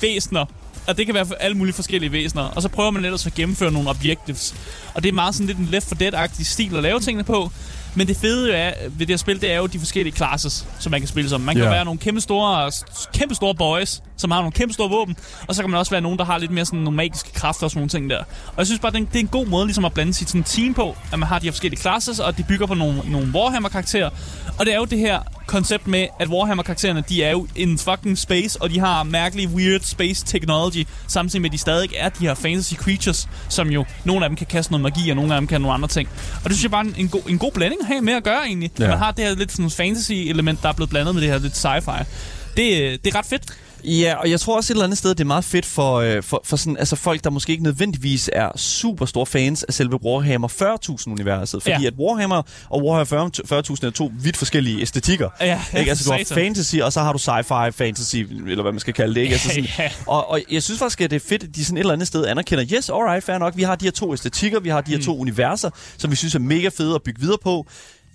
[0.02, 0.46] væsener.
[0.88, 2.42] Og det kan være for alle mulige forskellige væsener.
[2.44, 4.56] Og så prøver man ellers at gennemføre nogle objectives.
[4.94, 7.52] Og det er meget sådan lidt en Left 4 Dead-agtig stil at lave tingene på.
[7.96, 10.92] Men det fede er, ved det her spil, det er jo de forskellige classes, som
[10.92, 11.42] man kan spille som.
[11.42, 12.72] Man kan jo være nogle kæmpe store,
[13.14, 15.16] kæmpe store boys, som har nogle kæmpe store våben.
[15.48, 17.64] Og så kan man også være nogen, der har lidt mere sådan nogle magiske kræfter
[17.64, 18.18] og sådan nogle ting der.
[18.48, 20.44] Og jeg synes bare, det er en, en god måde ligesom at blande sit sådan,
[20.44, 23.32] team på, at man har de her forskellige classes, og de bygger på nogle, nogle
[23.34, 24.10] Warhammer-karakterer.
[24.60, 28.18] Og det er jo det her koncept med, at Warhammer-karaktererne, de er jo in fucking
[28.18, 32.28] space, og de har mærkelig weird space technology, samtidig med, at de stadig er de
[32.28, 35.42] her fantasy creatures, som jo, nogle af dem kan kaste noget magi, og nogle af
[35.42, 36.10] dem kan nogle andre ting.
[36.44, 38.24] Og det synes jeg bare er en, en, god, en god blanding have med at
[38.24, 38.72] gøre egentlig.
[38.80, 38.88] Ja.
[38.88, 41.66] Man har det her lidt sådan fantasy-element, der er blevet blandet med det her lidt
[41.66, 42.04] sci-fi.
[42.58, 43.44] Det, øh, det er ret fedt.
[43.88, 46.24] Ja, og jeg tror også et eller andet sted, det er meget fedt for, øh,
[46.24, 50.04] for, for sådan, altså folk, der måske ikke nødvendigvis er super store fans af selve
[50.06, 51.64] Warhammer 40.000-universet.
[51.64, 51.88] Fordi Ja.
[51.88, 53.30] at Warhammer og Warhammer
[53.84, 55.30] 40.000 er to vidt forskellige æstetikker.
[55.42, 55.90] Ja, ja, ikke?
[55.90, 59.16] Altså, du har fantasy, og så har du sci-fi fantasy, eller hvad man skal kalde
[59.16, 59.22] det.
[59.22, 59.34] Ikke?
[59.34, 59.92] Altså, sådan, Ja.
[60.08, 62.08] og, og jeg synes faktisk, at det er fedt, at de sådan et eller andet
[62.08, 64.92] sted anerkender, yes, alright, fair nok, vi har de her to æstetikker, vi har de
[64.92, 67.66] her to universer, som vi synes er mega fede at bygge videre på.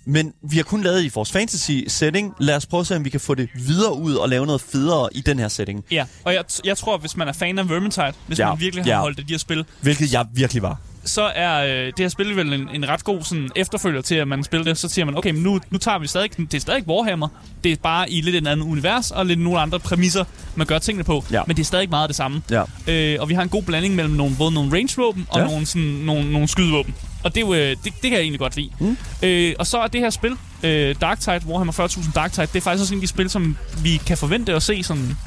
[0.05, 2.33] Men vi har kun lavet det i vores fantasy-setting.
[2.39, 4.61] Lad os prøve at se, om vi kan få det videre ud og lave noget
[4.61, 5.83] federe i den her setting.
[5.91, 8.85] Ja, og jeg, jeg tror, hvis man er fan af Vermintide, hvis Ja, man virkelig
[8.85, 8.99] har ja.
[8.99, 10.79] holdt af de her spil, Hvilket jeg virkelig var.
[11.05, 14.27] Så er øh, det her spil vel en, en ret god sådan, efterfølger til, at
[14.27, 14.77] man spiller det.
[14.77, 17.27] Så siger man, okay, men nu, nu tager vi stadig, det er stadig Warhammer.
[17.63, 20.23] Det er bare i lidt et andet univers, og lidt nogle andre præmisser,
[20.55, 21.25] man gør tingene på.
[21.31, 21.41] Ja.
[21.47, 22.41] Men det er stadig meget det samme.
[22.51, 22.63] Ja.
[22.87, 25.45] Øh, og vi har en god blanding mellem nogle, både nogle range-våben og Ja.
[25.45, 26.95] nogle, sådan, nogle, nogle skydevåben.
[27.23, 28.69] Og det, er jo, øh, det, det kan jeg egentlig godt lide.
[28.79, 28.97] Mm.
[29.23, 32.81] Øh, og så er det her spil, øh, Darktide, Warhammer 40.000 Darktide, det er faktisk
[32.81, 35.17] også en af de spil, som vi kan forvente at se sådan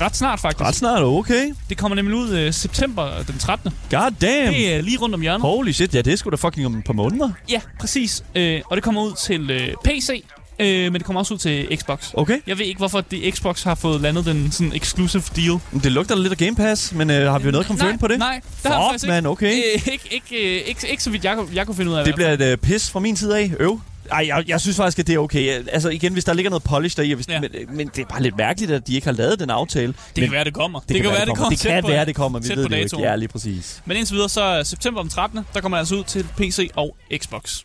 [0.00, 0.60] ret snart faktisk.
[0.60, 1.54] Ret snart, okay.
[1.68, 3.70] Det kommer nemlig ud øh, september den 13.
[3.90, 4.54] God damn.
[4.54, 5.40] Det er lige rundt om hjørnet.
[5.42, 7.30] Holy shit, ja, det er sgu da fucking om et par måneder.
[7.50, 8.24] Ja, præcis.
[8.34, 10.24] Øh, og det kommer ud til øh, PC,
[10.58, 12.10] øh, men det kommer også ud til Xbox.
[12.14, 12.38] Okay.
[12.46, 15.58] Jeg ved ikke, hvorfor det Xbox har fået landet den sådan exclusive deal.
[15.82, 18.08] Det lugter lidt af Game Pass, men øh, har vi jo noget confirmed nej, på
[18.08, 18.18] det?
[18.18, 19.50] Nej, det har Fuck, faktisk man, okay.
[19.52, 19.62] ikke.
[19.74, 22.04] Øh, ikke, ikke, øh, ikke, ikke så vidt jeg, kunne- jeg kunne finde ud af.
[22.04, 23.52] Det bliver et øh, pis fra min side af.
[23.60, 23.80] Øv.
[24.12, 25.64] Ej, jeg, jeg synes faktisk, at det er okay.
[25.72, 27.40] Altså igen, hvis der ligger noget polish deri, hvis, ja.
[27.40, 29.86] Men, men det er bare lidt mærkeligt, at de ikke har lavet den aftale.
[29.86, 30.80] Det men, kan være, det kommer.
[30.80, 31.50] det, kan være, det kommer.
[31.50, 32.38] Det tæt kan på- være, det kommer.
[32.38, 33.08] Vi tæt ved på det jo ikke.
[33.08, 33.82] Ja, lige præcis.
[33.84, 35.40] Men indtil videre, så er september den 13.
[35.54, 37.58] Der kommer det altså ud til PC og Xbox.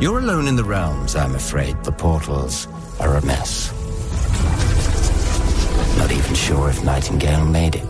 [0.00, 1.76] You're alone in the realms, I'm afraid.
[1.84, 2.66] The portals
[2.98, 3.70] are a mess.
[5.98, 7.84] Not even sure if Nightingale made it.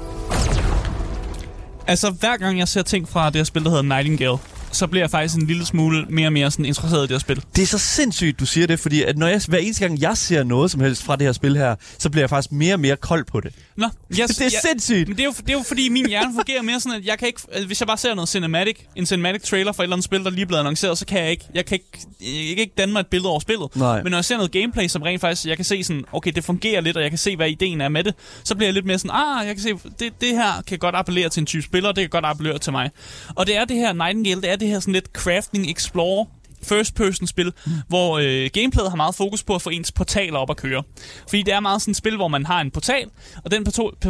[1.91, 4.39] Altså, hver gang jeg ser ting fra det her spil, der hedder Nightingale,
[4.73, 7.19] så bliver jeg faktisk en lille smule mere og mere sådan interesseret i det her
[7.19, 7.43] spil.
[7.57, 10.17] Det er så sindssygt, du siger det, fordi at når jeg, hver eneste gang, jeg
[10.17, 12.81] ser noget som helst fra det her spil her, så bliver jeg faktisk mere og
[12.81, 13.53] mere kold på det.
[13.77, 15.09] Nå, jeg, Det er sindssygt.
[15.09, 17.19] Men det er, jo, det er jo fordi, min hjerne fungerer mere sådan, at jeg
[17.19, 17.41] kan ikke...
[17.53, 20.25] Altså, hvis jeg bare ser noget cinematic, en cinematic trailer for et eller andet spil,
[20.25, 21.45] der lige er blevet annonceret, så kan jeg ikke...
[21.55, 23.77] Jeg kan ikke, jeg kan ikke danne mig et billede over spillet.
[23.77, 24.03] Nej.
[24.03, 25.47] Men når jeg ser noget gameplay, som rent faktisk...
[25.47, 27.89] Jeg kan se sådan, okay, det fungerer lidt, og jeg kan se, hvad ideen er
[27.89, 28.15] med det.
[28.45, 30.95] Så bliver jeg lidt mere sådan, ah, jeg kan se, det, det her kan godt
[30.95, 32.91] appellere til en type spiller, det kan godt appellere til mig.
[33.35, 36.27] Og det er det her Nightingale, det er det her sådan lidt crafting explore
[36.63, 37.73] first person spil, mm.
[37.89, 40.83] hvor øh, gameplayet har meget fokus på at få ens portaler op at køre.
[41.29, 43.05] Fordi det er meget sådan et spil, hvor man har en portal,
[43.45, 43.65] og den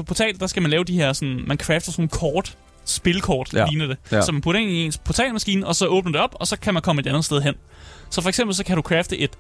[0.07, 3.67] portal, der skal man lave de her sådan, man crafter sådan kort, spilkort, Ja.
[3.67, 4.23] ligner det, Ja.
[4.23, 6.75] som man putter ind i ens portalmaskine, og så åbner det op, og så kan
[6.75, 7.55] man komme et andet sted hen.
[8.11, 9.31] Så for eksempel så kan du crafte et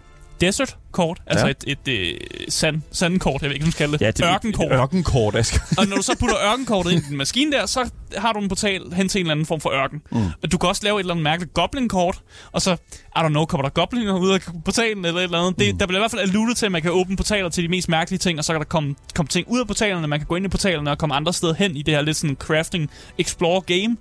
[0.40, 1.50] desert-kort, altså Ja.
[1.66, 4.20] et, et øh, sand, sandkort, jeg ved ikke, hvad man skal kalde det.
[4.20, 4.66] Ja, det Ørkenkort.
[4.66, 5.60] Et ørkenkort, Asger.
[5.78, 8.48] Og når du så putter ørkenkortet ind i den maskine der, så har du en
[8.48, 10.02] portal hen til en eller anden form for ørken.
[10.12, 10.24] Mm.
[10.42, 12.20] Og du kan også lave et eller andet mærkeligt goblin-kort,
[12.52, 12.72] og så,
[13.16, 15.58] I don't know, kommer der gobliner ud af portalen eller et eller andet.
[15.58, 17.68] Det, Der bliver i hvert fald alluded til, at man kan åbne portaler til de
[17.68, 20.26] mest mærkelige ting, og så kan der komme, komme ting ud af portalerne, man kan
[20.26, 22.90] gå ind i portalerne og komme andre steder hen i det her lidt sådan crafting
[23.18, 23.96] explore game.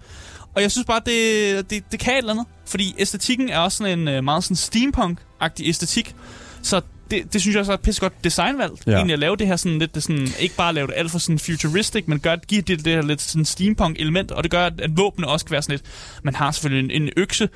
[0.60, 2.46] Og jeg synes bare, det, det, det kan et eller andet.
[2.66, 6.16] Fordi æstetikken er også sådan en øh, meget sådan steampunk-agtig æstetik.
[6.62, 6.82] Så
[7.12, 8.72] det, det synes jeg også er et pissegodt designvalg.
[8.88, 8.92] Ja.
[8.92, 11.20] Egentlig at lave det her sådan lidt, det sådan, ikke bare lave det alt for
[11.20, 14.82] sådan futuristic, men gør, give det, det her lidt sådan steampunk-element, og det gør, at,
[14.82, 15.84] at også kan være sådan lidt...
[16.24, 17.50] Man har selvfølgelig en, en økse,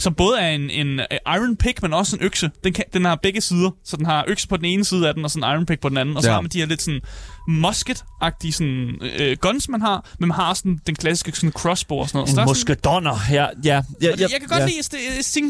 [0.00, 2.50] som både er en, en øh, iron pick, men også en økse.
[2.64, 5.14] Den, kan, den har begge sider, så den har økse på den ene side af
[5.14, 6.16] den, og sådan en iron pick på den anden.
[6.16, 6.32] Og så Ja.
[6.32, 6.36] ja.
[6.36, 7.00] har man de her lidt sådan
[7.48, 11.98] musket-agtige sådan, øh, guns, man har, men man har også den, den klassiske sådan crossbow
[11.98, 12.28] og sådan noget.
[12.28, 13.16] Så En sådan- muskedonner.
[13.30, 14.66] Ja, ja, ja, og det, jeg kan godt ja.
[14.66, 14.98] lide det,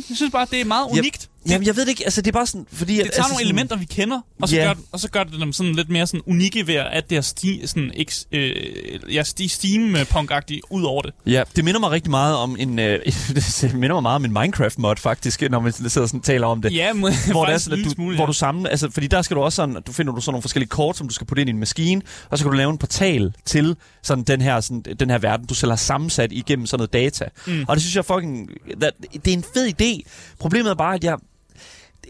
[0.09, 1.28] jeg synes bare, det er meget Ja, unikt.
[1.49, 2.05] Jamen, jeg ved det ikke.
[2.05, 2.96] Altså, det er bare sådan, fordi...
[2.96, 4.64] Det tager nogle elementer, vi kender, og så, Ja.
[4.64, 7.20] gør, og så gør det dem sådan lidt mere sådan unikke ved at det er
[7.20, 11.12] sti, sådan, ikke, øh, ja, sti, steampunk-agtigt ud over det.
[11.26, 12.78] Ja, det minder mig rigtig meget om en...
[12.78, 13.01] Øh,
[13.61, 16.72] det minder mig meget om en Minecraft-mod, faktisk, når man sidder sådan taler om det.
[16.74, 18.26] Ja, må, hvor det er sådan, at du, smule, hvor ja.
[18.26, 20.68] du samler, altså, fordi der skal du også sådan, du finder du sådan nogle forskellige
[20.68, 22.78] kort, som du skal putte ind i en maskine, og så kan du lave en
[22.78, 26.78] portal til sådan den her, sådan, den her verden, du selv har sammensat igennem sådan
[26.78, 27.24] noget data.
[27.46, 27.64] Mm.
[27.68, 30.11] Og det synes jeg fucking, that, det er en fed idé.
[30.38, 31.16] Problemet er bare, at jeg,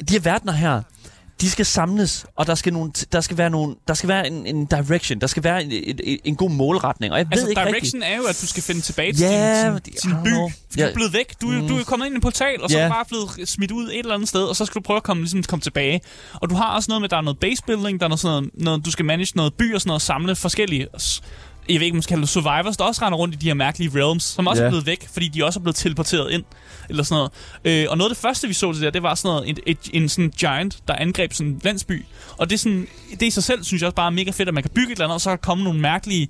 [0.08, 0.82] de her verdener her,
[1.40, 4.46] de skal samles, og der skal, nogle, der skal være, nogle, der skal være en,
[4.46, 5.72] en direction, der skal være en,
[6.04, 8.62] en, en, god målretning, og jeg Altså, ved ikke direction er jo, at du skal
[8.62, 10.28] finde tilbage til Ja, din, din, din by.
[10.28, 10.48] know.
[10.48, 10.88] For du Ja.
[10.88, 11.40] er blevet væk.
[11.40, 11.68] Du, mm.
[11.68, 12.82] du er kommet ind i en portal, og så Ja.
[12.84, 14.96] er du bare blevet smidt ud et eller andet sted, og så skal du prøve
[14.96, 16.00] at komme, ligesom, komme tilbage.
[16.34, 18.32] Og du har også noget med, der er noget base building, der er noget, sådan
[18.34, 20.86] noget, noget, du skal manage noget by og sådan noget, samle forskellige
[21.68, 23.46] jeg ved ikke, om man skal kalde det survivors, der også render rundt i de
[23.46, 24.66] her mærkelige realms, som også Ja.
[24.66, 26.44] er blevet væk, fordi de også er blevet teleporteret ind,
[26.88, 27.28] eller sådan
[27.64, 27.84] noget.
[27.84, 29.60] Øh, og noget af det første, vi så til der, det var sådan noget, et,
[29.66, 32.04] et, en sådan giant, der angreb sådan en landsby.
[32.36, 34.48] Og det, er sådan, det i sig selv, synes jeg også bare er mega fedt,
[34.48, 36.28] at man kan bygge et eller andet, og så kan der komme nogle mærkelige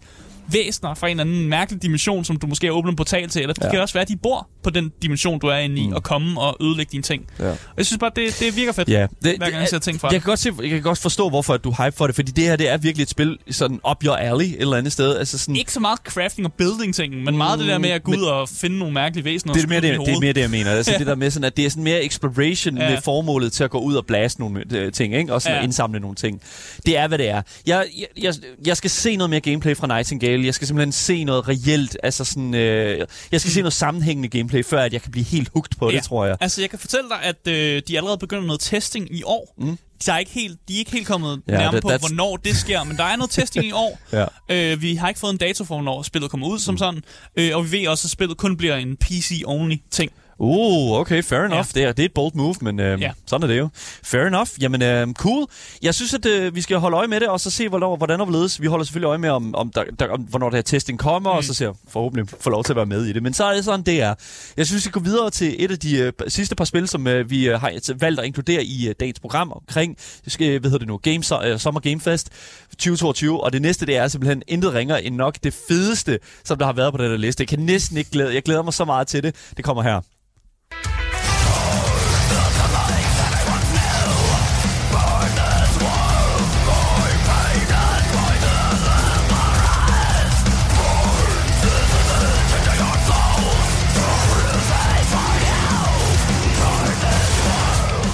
[0.52, 3.42] væsener fra en eller anden mærkelig dimension, som du måske har åbnet en portal til,
[3.42, 3.70] eller det Ja.
[3.70, 5.92] kan også være, at de bor på den dimension, du er inde i, mm.
[5.92, 7.26] og komme og ødelægge dine ting.
[7.38, 7.50] Ja.
[7.50, 10.00] Og jeg synes bare, det, det virker fedt, Ja, det, hver gang jeg ser ting
[10.00, 10.22] fra jeg det.
[10.22, 12.44] kan, godt se, jeg kan godt forstå, hvorfor at du hype for det, fordi det
[12.44, 15.16] her det er virkelig et spil sådan up your alley et eller andet sted.
[15.16, 18.02] Altså sådan, Ikke så meget crafting og building ting, men meget det der med at
[18.02, 19.52] gå ud og finde nogle mærkelige væsener.
[19.54, 20.70] det er og mere det, det er mere det, jeg mener.
[20.70, 22.90] Altså det der med sådan, at det er sådan mere exploration ja.
[22.90, 25.34] Med formålet til at gå ud og blaste nogle øh, ting, ikke?
[25.34, 25.58] Og sådan.
[25.58, 25.64] Ja.
[25.64, 26.40] indsamle nogle ting.
[26.86, 27.42] Det er, hvad det er.
[27.66, 28.34] Jeg, jeg, jeg,
[28.66, 30.37] jeg skal se noget mere gameplay fra Nightingale.
[30.44, 34.64] Jeg skal simpelthen se noget reelt, altså sådan, øh, jeg skal se noget sammenhængende gameplay,
[34.64, 36.36] før at jeg kan blive helt hooked på det, tror jeg.
[36.40, 39.54] Altså, jeg kan fortælle dig, at øh, de allerede begynder noget testing i år.
[39.58, 39.78] Mm.
[40.06, 41.98] De, er ikke helt, de er ikke helt kommet Ja, ja, nærmere that- på, that's-
[41.98, 43.98] hvornår det sker, men der er noget testing i år.
[44.48, 44.72] Ja.
[44.72, 47.02] Øh, vi har ikke fået en dato for, hvornår spillet kommer ud som sådan.
[47.36, 50.12] Øh, og vi ved også, at spillet kun bliver en PC-only ting.
[50.40, 51.66] Uh, okay, fair enough.
[51.74, 51.80] Ja.
[51.80, 53.10] Det, er, det er et bold move, men øh, Ja.
[53.26, 53.68] sådan er det jo.
[54.04, 54.48] Fair enough.
[54.60, 55.46] Jamen, øh, cool.
[55.82, 58.20] Jeg synes, at øh, vi skal holde øje med det, og så se, hvornår, hvordan
[58.20, 58.60] og hvorledes.
[58.62, 61.32] Vi holder selvfølgelig øje med, om, om, der, der, om hvornår det her testing kommer,
[61.32, 61.36] mm.
[61.36, 63.22] og så ser jeg forhåbentlig få lov til at være med i det.
[63.22, 64.14] Men så er det sådan, det er.
[64.56, 67.06] Jeg synes, vi skal gå videre til et af de øh, sidste par spil, som
[67.06, 70.78] øh, vi øh, har valgt at inkludere i øh, dagens program omkring, skal, hvad hedder
[70.78, 72.28] det nu, Game, øh, Summer Game Fest
[72.70, 73.44] 2022.
[73.44, 76.72] Og det næste, det er simpelthen intet ringer end nok det fedeste, som der har
[76.72, 77.40] været på den her liste.
[77.40, 79.34] Jeg kan næsten ikke glæde, jeg glæder mig så meget til det.
[79.56, 80.00] Det kommer her.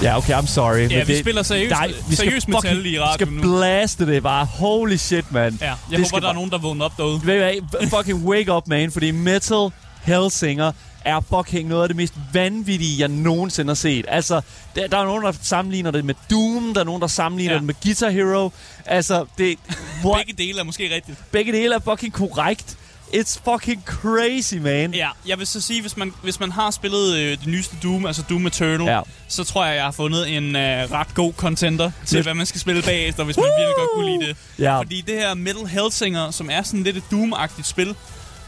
[0.04, 0.90] Ja, okay, I'm sorry.
[0.90, 3.42] Ja, men vi spiller seriøst- nej, vi skal metal fucking- i Vi radioen skal nu.
[3.58, 4.44] blaste det bare.
[4.44, 5.58] Holy shit, man.
[5.60, 7.20] Ja, jeg Det håber, skal der er nogen, der vågner op derude.
[7.24, 7.86] Ved I?
[7.88, 8.90] Fucking wake up, man.
[8.92, 9.68] Fordi Metal
[10.02, 10.72] Hellsinger
[11.04, 14.04] er fucking noget af det mest vanvittige, jeg nogensinde har set.
[14.08, 14.40] Altså,
[14.76, 16.74] der, der er nogen, der sammenligner det med Doom.
[16.74, 17.58] Der er nogen, der sammenligner Ja.
[17.58, 18.50] det med Guitar Hero.
[18.86, 19.56] Altså, det...
[20.04, 20.26] What?
[20.26, 21.18] Begge dele er måske rigtigt.
[21.32, 22.76] Begge dele er fucking korrekt.
[23.14, 24.94] It's fucking crazy, man.
[24.94, 28.06] Ja, jeg vil så sige, hvis man, hvis man har spillet øh, det nyeste Doom,
[28.06, 29.00] altså Doom Eternal, Ja.
[29.28, 32.60] så tror jeg, jeg har fundet en øh, ret god contender til, hvad man skal
[32.60, 34.36] spille bagefter, hvis man virkelig godt kunne lide det.
[34.58, 34.78] Ja.
[34.78, 37.94] Fordi det her Metal Hellsinger, som er sådan lidt et Doom-agtigt spil,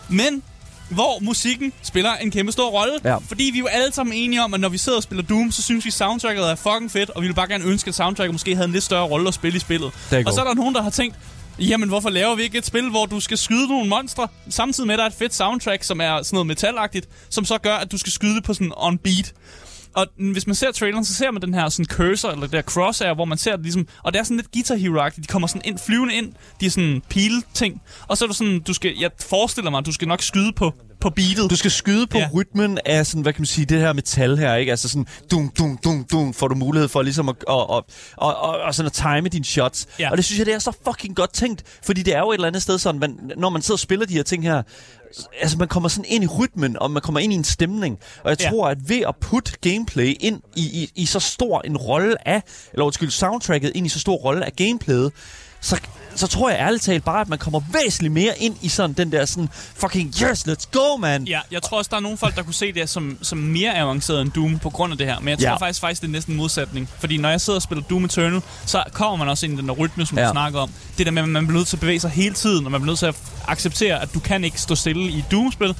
[0.08, 0.42] men
[0.88, 2.92] hvor musikken spiller en kæmpe stor rolle.
[3.04, 3.16] Ja.
[3.28, 5.52] Fordi vi er jo alle sammen enige om, at når vi sidder og spiller Doom,
[5.52, 8.34] så synes vi, soundtracket er fucking fedt, og vi vil bare gerne ønske, at soundtracket
[8.34, 9.86] måske havde en lidt større rolle at spille i spillet.
[10.26, 11.16] Og så er der nogen, der har tænkt,
[11.58, 14.94] Jamen, hvorfor laver vi ikke et spil, hvor du skal skyde nogle monstre, samtidig med,
[14.94, 17.92] at der er et fedt soundtrack, som er sådan noget metalagtigt, som så gør, at
[17.92, 19.34] du skal skyde det på sådan on beat.
[19.96, 22.62] Og hvis man ser traileren, så ser man den her sådan cursor, eller det der
[22.62, 23.86] crosshair, hvor man ser det ligesom...
[24.02, 25.22] Og det er sådan lidt Guitar Hero-agtigt.
[25.22, 26.32] De kommer sådan ind, flyvende ind.
[26.60, 27.82] De er sådan pile-ting.
[28.08, 28.60] Og så er du sådan...
[28.60, 31.50] Du skal, jeg forestiller mig, at du skal nok skyde på, på beatet.
[31.50, 32.18] Du skal skyde på.
[32.18, 32.28] Ja.
[32.34, 34.70] rytmen af sådan, hvad kan man sige, det her metal her, ikke?
[34.70, 37.86] Altså sådan, dum, dum, dum, dum, får du mulighed for ligesom at, og, og,
[38.16, 39.86] og, og, og sådan at time dine shots.
[39.98, 40.10] Ja.
[40.10, 42.34] Og det synes jeg, det er så fucking godt tænkt, fordi det er jo et
[42.34, 44.62] eller andet sted sådan, man, når man sidder og spiller de her ting her,
[45.40, 47.98] altså man kommer sådan ind i rytmen, og man kommer ind i en stemning.
[48.24, 48.50] Og jeg Ja.
[48.50, 52.42] tror, at ved at putte gameplay ind i, i, i så stor en rolle af,
[52.72, 55.12] eller undskyld, soundtracket ind i så stor rolle af gameplayet,
[55.60, 55.80] så,
[56.16, 59.12] så tror jeg ærligt talt bare, at man kommer væsentligt mere ind i sådan den
[59.12, 61.24] der sådan, fucking yes, let's go, man.
[61.24, 63.76] Ja, jeg tror også, der er nogle folk, der kunne se det som, som mere
[63.76, 65.20] avanceret end Doom på grund af det her.
[65.20, 65.56] Men jeg tror Ja.
[65.56, 66.88] faktisk, faktisk, det er næsten en modsætning.
[66.98, 69.68] Fordi når jeg sidder og spiller Doom Eternal, så kommer man også ind i den
[69.68, 70.24] der rytme, som Ja.
[70.26, 70.70] du snakker om.
[70.98, 72.80] Det der med, at man bliver nødt til at bevæge sig hele tiden, og man
[72.80, 73.16] bliver nødt til at
[73.48, 75.74] acceptere, at du kan ikke stå stille i Doom-spil.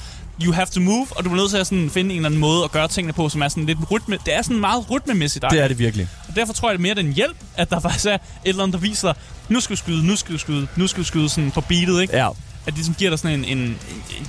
[0.45, 2.41] You have to move, og du bliver nødt til at sådan finde en eller anden
[2.41, 4.19] måde at gøre tingene på, som er sådan lidt rytme.
[4.27, 5.45] Det er sådan meget rytmemæssigt.
[5.51, 6.09] Det er det virkelig.
[6.29, 8.63] Og derfor tror jeg, det er mere den hjælp, at der faktisk er et eller
[8.63, 11.07] andet, der viser dig, nu skal du skyde, nu skal du skyde, nu skal du
[11.07, 12.17] skyde sådan på beatet, ikke?
[12.17, 12.29] Ja.
[12.29, 13.77] At det ligesom giver dig sådan en, en, en...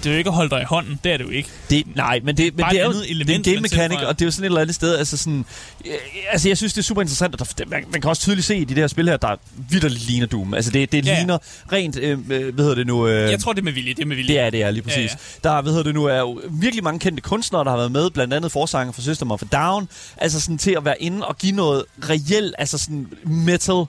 [0.04, 1.50] Det er jo ikke at holde dig i hånden, det er det jo ikke.
[1.70, 3.62] Det, nej, men det, men Bare det er jo andet det er en element, game
[3.62, 5.46] mechanic, og det er jo sådan et eller andet sted, altså sådan...
[5.86, 5.92] Øh,
[6.32, 8.58] altså, jeg synes, det er super interessant, at der, man, man kan også tydeligt se
[8.58, 9.36] i de der spil her, der
[9.70, 10.54] vidderligt ligner Doom.
[10.54, 11.38] Altså, det, det Ja, ligner
[11.72, 13.08] rent, øh, øh, hvad hedder det nu...
[13.08, 14.34] Øh, Jeg tror, det er med vilje, det er med vilje.
[14.34, 14.98] Det er det, er lige præcis.
[14.98, 15.50] Ja, ja.
[15.56, 18.10] Der, hvad hedder det nu, er jo virkelig mange kendte kunstnere, der har været med,
[18.10, 21.38] blandt andet forsanger for System of a Down, altså sådan til at være inde og
[21.38, 23.84] give noget reelt, altså sådan metal,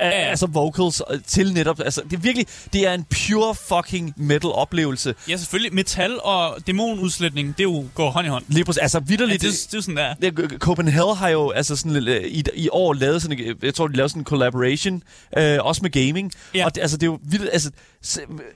[0.00, 0.12] Ja, ja.
[0.12, 4.50] altså vocals øh, til netop, altså det er virkelig, det er en pure fucking metal
[4.50, 5.14] oplevelse.
[5.28, 5.74] Ja, selvfølgelig.
[5.74, 8.44] Metal og dæmonudslætning, det er jo går hånd i hånd.
[8.48, 10.14] Lige præcis, altså Ja, vidderligt, det, det er sådan der.
[10.14, 13.96] det, Copenhagen har jo altså sådan øh, i, i år lavet sådan jeg tror de
[13.96, 15.02] lavede sådan en collaboration
[15.38, 16.32] øh, også med gaming.
[16.54, 16.64] Ja.
[16.64, 17.70] Og det, altså det er jo vildt altså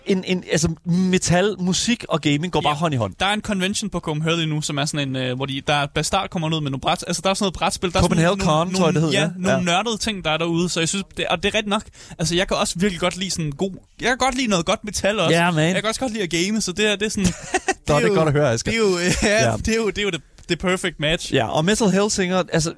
[0.06, 3.14] en, en altså metal, musik og gaming går bare hånd i hånd.
[3.20, 5.86] Der er en convention på Copenhagen nu, som er sådan en, øh, hvor de, der
[5.94, 7.04] Bastard kommer ud med nogle bræt.
[7.06, 7.92] Altså, der er sådan noget brætspil.
[7.92, 9.30] Der er sådan Copenhagen nogle, Con, tror jeg, det hedder, Ja, ja.
[9.36, 9.60] nogle Ja.
[9.64, 10.68] nørdede ting, der er derude.
[10.68, 11.82] Så jeg synes, det, og det er rigtigt nok.
[12.18, 13.70] Altså, jeg kan også virkelig godt lide sådan god...
[14.00, 15.34] Jeg kan godt lide noget godt metal også.
[15.36, 15.64] Ja, man.
[15.74, 17.26] Jeg kan også godt lide at game, så det er, det er sådan...
[17.88, 18.70] Nå, det er jo- godt at høre, Asger.
[18.72, 19.50] Det er jo, ja, Ja.
[19.50, 19.56] ja.
[19.56, 21.34] Det er jo, det er jo det, det perfect match.
[21.34, 22.72] Ja, og Metal Hellsinger, altså,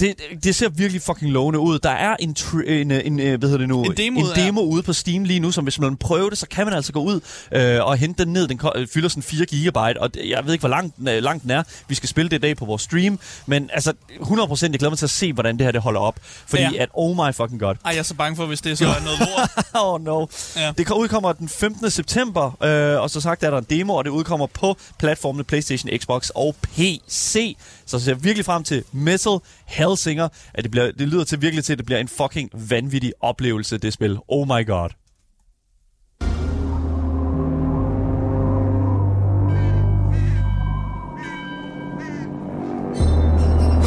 [0.00, 0.14] det,
[0.44, 1.78] det ser virkelig fucking lovende ud.
[1.78, 3.82] Der er en, en, en, en hvad hedder det nu?
[3.82, 4.46] En demo en ja.
[4.46, 6.92] demo ude på Steam lige nu, som hvis man prøver det, så kan man altså
[6.92, 7.20] gå ud
[7.52, 8.48] øh, og hente den ned.
[8.48, 11.42] Den øh, fylder sådan 4 gigabyte, og jeg ved ikke, hvor langt, den er- langt
[11.42, 11.62] den er.
[11.88, 14.98] Vi skal spille det i dag på vores stream, men altså, 100% jeg glæder mig
[14.98, 16.16] til at se, hvordan det her det holder op.
[16.46, 16.70] Fordi Ja.
[16.82, 17.74] at, oh my fucking god.
[17.84, 19.64] Ej, jeg er så bange for, hvis det er så er noget lort.
[19.84, 20.26] oh no.
[20.56, 20.72] Ja.
[20.78, 21.90] Det kommer- udkommer den 15.
[21.90, 25.98] september, øh, og så sagt er der en demo, og det udkommer på platformene PlayStation,
[25.98, 27.07] Xbox og PC.
[27.08, 31.72] Så jeg virkelig frem til Metal Hellsinger, at det, bliver, det lyder til virkelig til,
[31.72, 34.18] at det bliver en fucking vanvittig oplevelse, det spil.
[34.28, 34.90] Oh my god.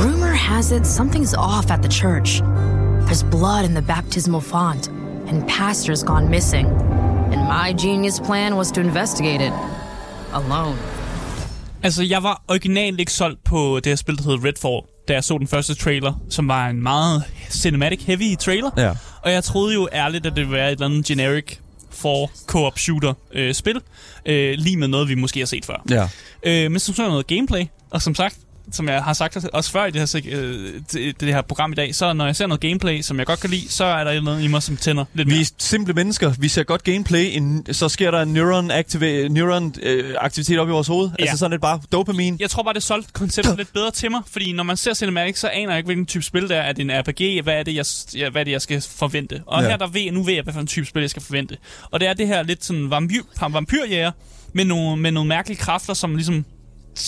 [0.04, 2.42] Rumor has it something's off at the church.
[3.08, 4.88] There's blood in the baptismal font,
[5.28, 6.68] and pastors gone missing.
[7.34, 9.54] And my genius plan was to investigate it
[10.34, 10.78] alone.
[11.84, 15.24] Altså, jeg var originalt ikke solgt på det her spil, der hedder Redfall, da jeg
[15.24, 18.72] så den første trailer, som var en meget cinematic heavy trailer.
[18.78, 18.94] Ja.
[19.22, 21.58] Og jeg troede jo ærligt, at det ville være et eller andet generic
[21.90, 23.82] for co-op shooter øh, spil,
[24.26, 25.84] øh, lige med noget, vi måske har set før.
[25.90, 26.08] Ja.
[26.44, 28.38] Øh, men så så jeg noget gameplay, og som sagt,
[28.72, 31.76] som jeg har sagt også før i det her, øh, det, det her program i
[31.76, 34.22] dag, så når jeg ser noget gameplay, som jeg godt kan lide, så er der
[34.22, 35.42] noget i mig, som tænder lidt Vi mere.
[35.42, 36.34] er simple mennesker.
[36.40, 40.68] Vi ser godt gameplay, en, så sker der en neuron, activa- neuron øh, aktivitet op
[40.68, 41.10] i vores hoved.
[41.20, 41.24] Ja.
[41.24, 42.38] Altså sådan lidt bare dopamin.
[42.40, 45.40] Jeg tror bare, det solgte konceptet lidt bedre til mig, fordi når man ser Cinematic,
[45.40, 46.62] så aner jeg ikke, hvilken type spil det er.
[46.62, 47.44] Er det en RPG?
[47.44, 47.76] Hvad er det,
[48.16, 49.42] jeg, hvad er det, jeg skal forvente?
[49.46, 49.70] Og Ja.
[49.70, 51.58] her der ved nu ved jeg, hvad for en type spil, jeg skal forvente.
[51.92, 54.12] Og det er det her lidt sådan vampyr, vampyrjæger,
[54.54, 56.46] med nogle, med nogle mærkelige kræfter, som ligesom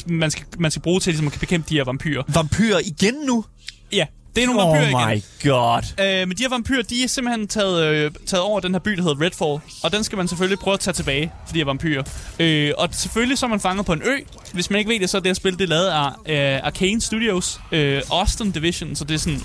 [0.05, 2.23] man skal, man skal bruge til ligesom at bekæmpe de her vampyrer.
[2.27, 3.45] Vampyrer igen nu?
[3.91, 4.05] Ja,
[4.35, 5.23] det er nogle Oh vampyrer igen.
[5.43, 5.81] my god.
[6.21, 8.91] Øh, men de her vampyrer, de er simpelthen taget, øh, taget over den her by,
[8.91, 9.59] der hedder Redfall.
[9.83, 12.03] Og den skal man selvfølgelig prøve at tage tilbage, for de her vampyrer.
[12.39, 14.17] Øh, og selvfølgelig så er man fanget på en ø.
[14.53, 16.61] Hvis man ikke ved det, så er det her spil, det er lavet af øh,
[16.63, 17.59] Arcane Studios.
[17.71, 19.41] Øh, Austin Division, så det er sådan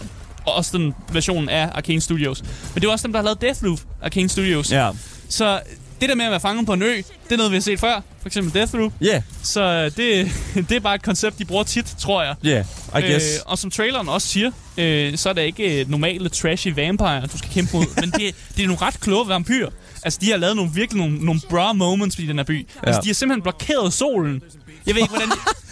[0.47, 2.43] Austin-versionen af Arcane Studios.
[2.75, 4.73] Men det er også dem, der har lavet Deathloop, Arcane Studios.
[4.73, 4.91] Ja.
[5.29, 5.61] Så
[6.01, 7.81] det der med at være fanget på en ø, det er noget, vi har set
[7.81, 8.01] før.
[8.21, 8.93] For eksempel Deathloop.
[9.03, 9.23] Yeah.
[9.43, 10.31] Så øh, det,
[10.69, 12.35] det er bare et koncept, de bruger tit, tror jeg.
[12.47, 12.65] Yeah,
[12.99, 13.27] I guess.
[13.35, 17.27] Øh, og som traileren også siger, øh, så er det ikke øh, normale trashy vampire,
[17.27, 19.71] du skal kæmpe mod, men det, det er nogle ret kloge vampyrer.
[20.03, 22.59] Altså, de har lavet nogle virkelig nogle, nogle bra moments i den her by.
[22.83, 22.87] Ja.
[22.87, 24.43] Altså, de har simpelthen blokeret solen.
[24.87, 25.29] Jeg ved ikke, hvordan,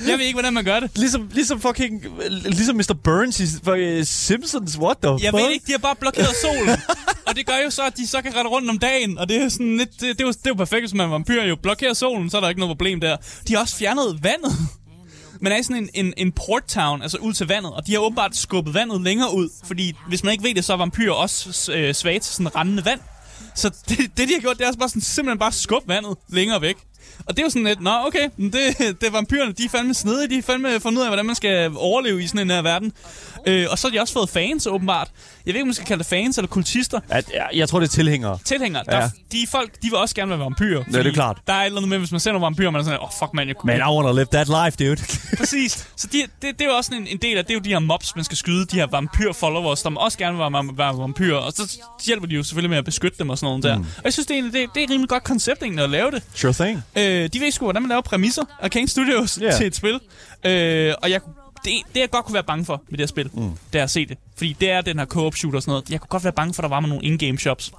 [0.08, 0.90] jeg ved ikke, hvordan man gør det.
[0.96, 2.04] Ligesom, ligesom fucking...
[2.30, 2.94] Ligesom Mr.
[3.04, 5.34] Burns i fucking Simpsons, what the Jeg fuck?
[5.42, 6.76] ved ikke, de har bare blokeret solen.
[7.26, 9.18] og det gør jo så, at de så kan rette rundt om dagen.
[9.18, 11.06] Og det er sådan lidt, det, det, er, jo, det er jo perfekt, hvis man
[11.06, 11.42] er vampyr.
[11.42, 13.16] Jo blokerer solen, så er der ikke noget problem der.
[13.48, 14.52] De har også fjernet vandet.
[15.40, 17.92] Man er i sådan en, en, en port town, altså ud til vandet, og de
[17.92, 21.12] har åbenbart skubbet vandet længere ud, fordi hvis man ikke ved det, så er vampyrer
[21.14, 23.00] også øh, svage til sådan rendende vand.
[23.54, 26.16] Så det, det, de har gjort, det er også bare sådan, simpelthen bare skubbe vandet
[26.28, 26.76] længere væk.
[27.26, 28.52] Og det er jo sådan lidt, nå okay, det,
[29.00, 31.34] det er vampyrerne, de er fandme snedige, de er fandme fundet ud af, hvordan man
[31.34, 32.92] skal overleve i sådan en her verden.
[33.46, 35.08] Øh, og så har de også fået fans, åbenbart.
[35.46, 37.00] Jeg ved ikke, om man skal kalde det fans eller kultister.
[37.34, 38.38] Ja, jeg tror, det er tilhængere.
[38.44, 38.82] Tilhængere.
[38.90, 39.10] Der, Ja.
[39.32, 40.82] De folk, de vil også gerne være vampyrer.
[40.84, 41.38] det er klart.
[41.46, 43.04] Der er et eller andet med, hvis man ser nogle vampyrer, man er sådan, åh,
[43.04, 43.72] oh, fuck man, jeg kunne...
[43.72, 45.02] Man, I wanna live that life, dude.
[45.38, 45.88] Præcis.
[45.96, 47.68] Så de, det, det, er jo også en, en del af, det er jo de
[47.70, 51.36] her mobs, man skal skyde, de her vampyr-followers, som også gerne vil være, være vampyrer.
[51.38, 53.76] Og så hjælper de jo selvfølgelig med at beskytte dem og sådan noget der.
[53.78, 55.90] Og jeg synes, det er, egentlig- det, det er et rimelig godt koncept egentlig at
[55.90, 56.22] lave det.
[56.34, 56.82] Sure thing.
[56.96, 59.44] Øh, de ved sgu, hvordan man laver præmisser af King Studios Ja.
[59.46, 59.56] yeah.
[59.56, 60.00] til et spil.
[60.44, 61.20] Øh, og jeg,
[61.64, 63.50] det, det, jeg godt kunne være bange for med det her spil, mm.
[63.72, 64.18] det er at se det.
[64.36, 65.90] Fordi det er den her co-op shooter og sådan noget.
[65.90, 67.72] Jeg kunne godt være bange for, at der var med nogle in-game shops.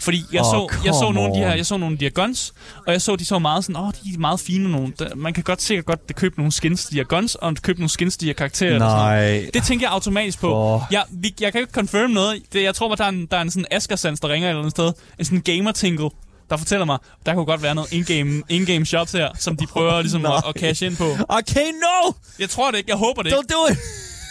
[0.00, 2.04] Fordi jeg, Åh, så, jeg, så nogle af de her, jeg så nogle af de
[2.04, 2.54] her guns,
[2.86, 4.72] og jeg så, de så meget sådan, åh, oh, de er meget fine.
[4.72, 4.92] Nogle.
[4.98, 7.78] Der- Man kan godt sikkert godt købe nogle skins til de her guns, og købe
[7.80, 8.70] nogle skins til de her karakterer.
[8.74, 9.42] eller sådan noget.
[9.42, 9.50] Nej.
[9.54, 10.54] Det tænker jeg automatisk på.
[10.54, 10.80] Åh.
[10.90, 12.42] Jeg, vi, jeg kan ikke confirm noget.
[12.52, 14.50] Det, jeg tror bare, der er en, der er en sådan Askersans, der ringer et
[14.50, 14.92] eller andet sted.
[15.18, 16.10] En sådan gamer-tingle,
[16.50, 20.00] der fortæller mig, der kunne godt være noget in-game, in-game shops her, som de prøver
[20.02, 21.04] ligesom at, at cash ind på.
[21.28, 22.12] Okay, no!
[22.38, 22.90] Jeg tror det ikke.
[22.90, 23.38] Jeg håber det ikke.
[23.38, 23.78] Don't do it!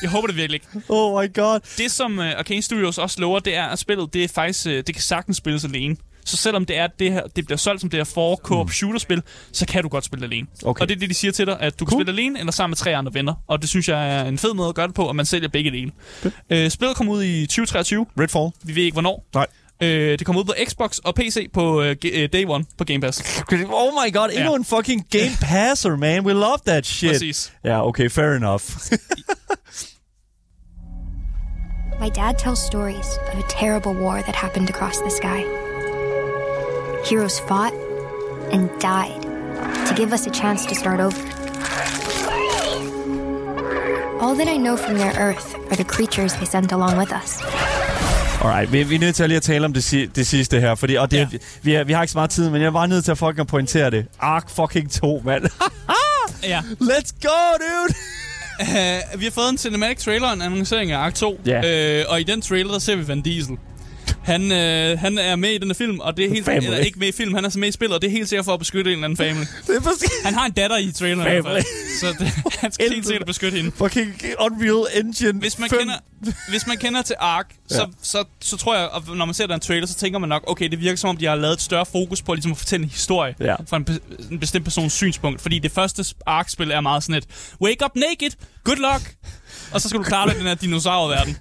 [0.01, 0.85] Jeg håber det virkelig ikke.
[0.89, 1.59] Oh my god.
[1.77, 4.71] Det, som uh, Arcane Studios også lover, det er, at spillet det er faktisk, uh,
[4.71, 5.95] det kan sagtens spilles alene.
[6.25, 9.21] Så selvom det er det her, det bliver solgt som det her for co-op shooter-spil,
[9.53, 10.41] så kan du godt spille alene.
[10.61, 10.67] Mm.
[10.69, 10.81] Okay.
[10.81, 12.01] Og det er det, de siger til dig, at du kan Cool.
[12.05, 13.33] spille alene eller sammen med tre andre venner.
[13.47, 15.47] Og det synes jeg er en fed måde at gøre det på, at man sælger
[15.47, 15.91] begge dele.
[16.65, 18.05] Uh, spillet kom ud i 2023.
[18.19, 18.51] Redfall.
[18.63, 19.25] Vi ved ikke, hvornår.
[19.33, 19.47] Nej.
[19.83, 21.85] Øh, det kom ud på Xbox og PC på uh,
[22.33, 23.43] Day One på Game Pass.
[23.71, 24.55] Oh my god, endnu Ja.
[24.55, 26.25] en fucking game passer, man.
[26.25, 27.11] We love that shit.
[27.11, 27.53] Præcis.
[27.63, 28.63] Ja, okay, fair enough.
[32.01, 35.43] My dad tells stories of a terrible war that happened across the sky.
[37.09, 37.73] Heroes fought
[38.51, 39.21] and died
[39.87, 41.21] to give us a chance to start over.
[44.19, 47.39] All that I know from their Earth are the creatures they sent along with us.
[48.41, 50.59] Alright, vi, vi er nødt til at lige at tale om det, si- det sidste
[50.59, 51.27] her, fordi, og det, Ja.
[51.61, 53.91] vi, vi har ikke så meget tid, men jeg bare nødt til at fucking pointere
[53.91, 54.05] det.
[54.19, 55.43] Ark fucking 2, mand.
[56.43, 56.59] Ja.
[56.91, 57.95] Let's go, dude!
[58.59, 61.41] Uh, vi har fået en cinematic trailer, en annoncering af Ark 2.
[61.45, 61.99] Ja.
[61.99, 63.57] Øh, og i den trailer, der ser vi Van Diesel.
[64.23, 66.65] Han, øh, han er med i den her film, og det er helt Family.
[66.65, 68.29] eller ikke med i film, han er så med i spillet, og det er helt
[68.29, 69.45] sikkert for at beskytte en eller anden family.
[69.67, 70.09] Det er præcis.
[70.25, 71.63] Han har en datter i traileren i hvert fald,
[71.99, 72.27] så det,
[72.61, 73.71] han skal helt sikkert beskytte hende.
[73.75, 75.79] Fucking Unreal Engine Hvis man, fem.
[75.79, 75.95] kender,
[76.49, 77.81] hvis man kender til Ark, så, Ja.
[77.81, 77.87] ja.
[78.01, 80.69] så, så tror jeg, at når man ser den trailer, så tænker man nok, okay,
[80.69, 82.89] det virker som om, de har lavet et større fokus på ligesom at fortælle en
[82.89, 83.55] historie Ja.
[83.69, 83.99] fra en, be-
[84.31, 85.41] en bestemt persons synspunkt.
[85.41, 87.25] Fordi det første Ark-spil er meget sådan et,
[87.61, 88.31] wake up naked,
[88.63, 89.13] good luck,
[89.71, 91.37] og så skal du klare dig i den her dinosaurverden.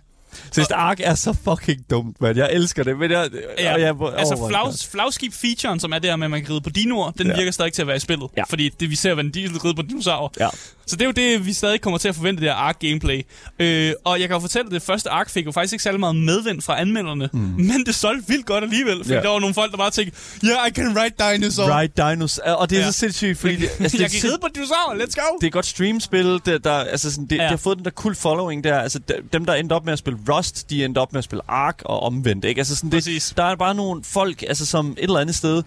[0.53, 2.36] Sidst Ark er så fucking dumt, mand.
[2.38, 3.28] Jeg elsker det, men jeg...
[3.59, 4.72] Ja, jeg altså oh my flag, God.
[4.90, 7.36] flagskib-featuren, som er der med, at man kan ride på dinoer, den Ja.
[7.36, 8.28] virker stadig til at være i spillet.
[8.36, 8.42] Ja.
[8.48, 10.28] Fordi det, vi ser, hvad en diesel ride på dinosaurer.
[10.40, 10.48] Ja.
[10.86, 13.22] Så det er jo det, vi stadig kommer til at forvente, det her Ark-gameplay.
[13.59, 16.01] Øh, og jeg kan jo fortælle, at det første Ark fik jo faktisk ikke særlig
[16.01, 17.28] meget medvind fra anmelderne.
[17.32, 17.38] Mm.
[17.40, 18.96] Men det solgte vildt godt alligevel.
[18.98, 19.20] Fordi Ja.
[19.20, 21.78] der var nogle folk, der bare tænkte, yeah, I can ride dinosaur.
[21.78, 22.38] Right Dinos.
[22.38, 22.86] Og det er Ja.
[22.90, 23.57] så sindssygt, fordi...
[23.57, 25.38] Det, altså, det, jeg kan ride på dinosaurer, let's go!
[25.40, 26.40] det er godt streamspil.
[26.46, 27.42] Det, der, altså sådan, det, ja.
[27.42, 28.78] Det har fået den der cool following der.
[28.80, 31.24] Altså, de- dem, der endte op med at spille Rust, de endte op med at
[31.24, 32.45] spille Ark og omvendt.
[32.45, 32.59] Ikke?
[32.59, 33.32] Altså, sådan, det, Præcis.
[33.36, 35.62] der er bare nogle folk, altså, som et eller andet sted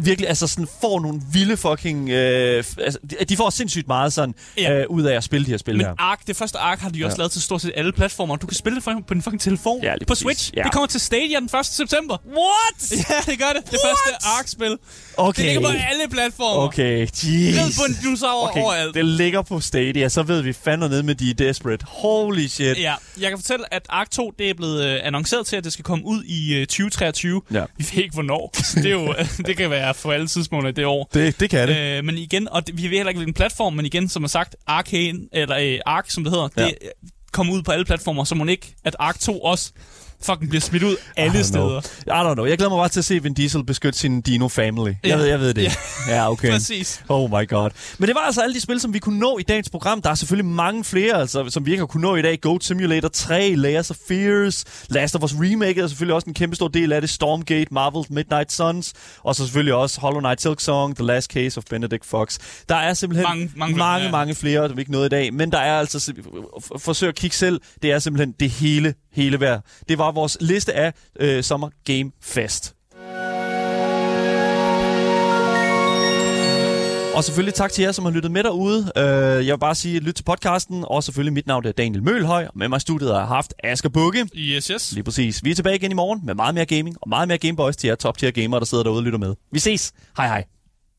[0.00, 2.10] virkelig altså sådan får nogle vilde fucking...
[2.10, 4.72] Øh, altså, de- får sindssygt meget sådan Ja.
[4.80, 5.94] øh, ud af at spille de her spil Men her.
[5.98, 7.18] Ark, det første Ark har de også Ja.
[7.18, 8.36] lavet til stort set alle platformer.
[8.36, 9.82] Du kan spille det for på din fucking telefon.
[9.82, 10.14] Ja, på.
[10.14, 10.50] Switch.
[10.56, 10.62] Ja.
[10.62, 11.66] Det kommer til Stadia den 1.
[11.66, 12.16] september.
[12.28, 12.90] What?
[13.10, 13.70] Ja, det gør det.
[13.70, 14.78] Det første Ark-spil.
[15.16, 15.42] Okay.
[15.42, 16.62] Det ligger på alle platformer.
[16.62, 17.76] Okay, jeez.
[17.78, 18.94] på en dinosaur Okay, overalt.
[18.94, 21.84] det ligger på Stadia, så ved vi fandme ned med de er desperate.
[21.88, 22.78] Holy shit.
[22.78, 25.72] Ja, jeg kan fortælle, at Ark 2 det er blevet øh, annonceret til, at det
[25.72, 27.42] skal komme ud i øh, 2023.
[27.52, 27.64] Ja.
[27.76, 28.50] Vi ved ikke, hvornår.
[28.64, 29.14] Så det, er jo,
[29.46, 31.10] det kan være for alle tidspunkter i det år.
[31.14, 31.76] Det, det kan det.
[31.98, 34.28] Øh, men igen, og det, vi ved heller ikke, hvilken platform, men igen, som er
[34.28, 36.64] sagt, Arcane, eller øh, Ark, som det hedder, Ja.
[36.64, 36.88] det øh,
[37.32, 39.72] kommer ud på alle platformer, så må ikke, at Ark 2 også
[40.22, 41.80] fucking bliver smidt ud alle I steder.
[42.06, 42.46] I don't know.
[42.46, 44.86] Jeg glæder mig bare til at se Vin Diesel beskytte sin Dino Family.
[44.86, 45.16] Jeg, Ja.
[45.16, 45.62] ved, jeg ved det.
[45.62, 45.72] Ja.
[46.14, 46.50] ja okay.
[46.50, 47.02] Præcis.
[47.08, 47.70] Oh my god.
[47.98, 50.02] Men det var altså alle de spil, som vi kunne nå i dagens program.
[50.02, 52.40] Der er selvfølgelig mange flere, altså, som vi ikke har kunne nå i dag.
[52.40, 56.56] Goat Simulator 3, Layers of Fears, Last of Us Remake er selvfølgelig også en kæmpe
[56.56, 57.10] stor del af det.
[57.10, 58.92] Stormgate, Marvel Midnight Suns,
[59.22, 62.38] og så selvfølgelig også Hollow Knight Silk Song, The Last Case of Benedict Fox.
[62.68, 64.10] Der er simpelthen Mange, mange, mange, ja.
[64.10, 65.34] mange flere, som vi ikke nåede i dag.
[65.34, 66.12] Men der er altså,
[66.78, 69.60] forsøg at kigge selv, det er simpelthen det hele, hele værd.
[69.88, 72.76] Det var vores liste af øh, Summer Game Fest.
[77.16, 78.92] Og selvfølgelig tak til jer, som har lyttet med derude.
[78.96, 80.84] Øh, jeg vil bare sige, lyt til podcasten.
[80.86, 82.44] Og selvfølgelig mit navn er Daniel Mølhøj.
[82.46, 84.28] Og med mig i studiet har jeg haft Asger Bukke.
[84.34, 84.92] Yes, yes.
[84.92, 85.44] Lige præcis.
[85.44, 87.88] Vi er tilbage igen i morgen med meget mere gaming og meget mere Gameboys til
[87.88, 89.34] jer top tier gamere, der sidder derude og lytter med.
[89.52, 89.92] Vi ses.
[90.16, 90.55] Hej hej.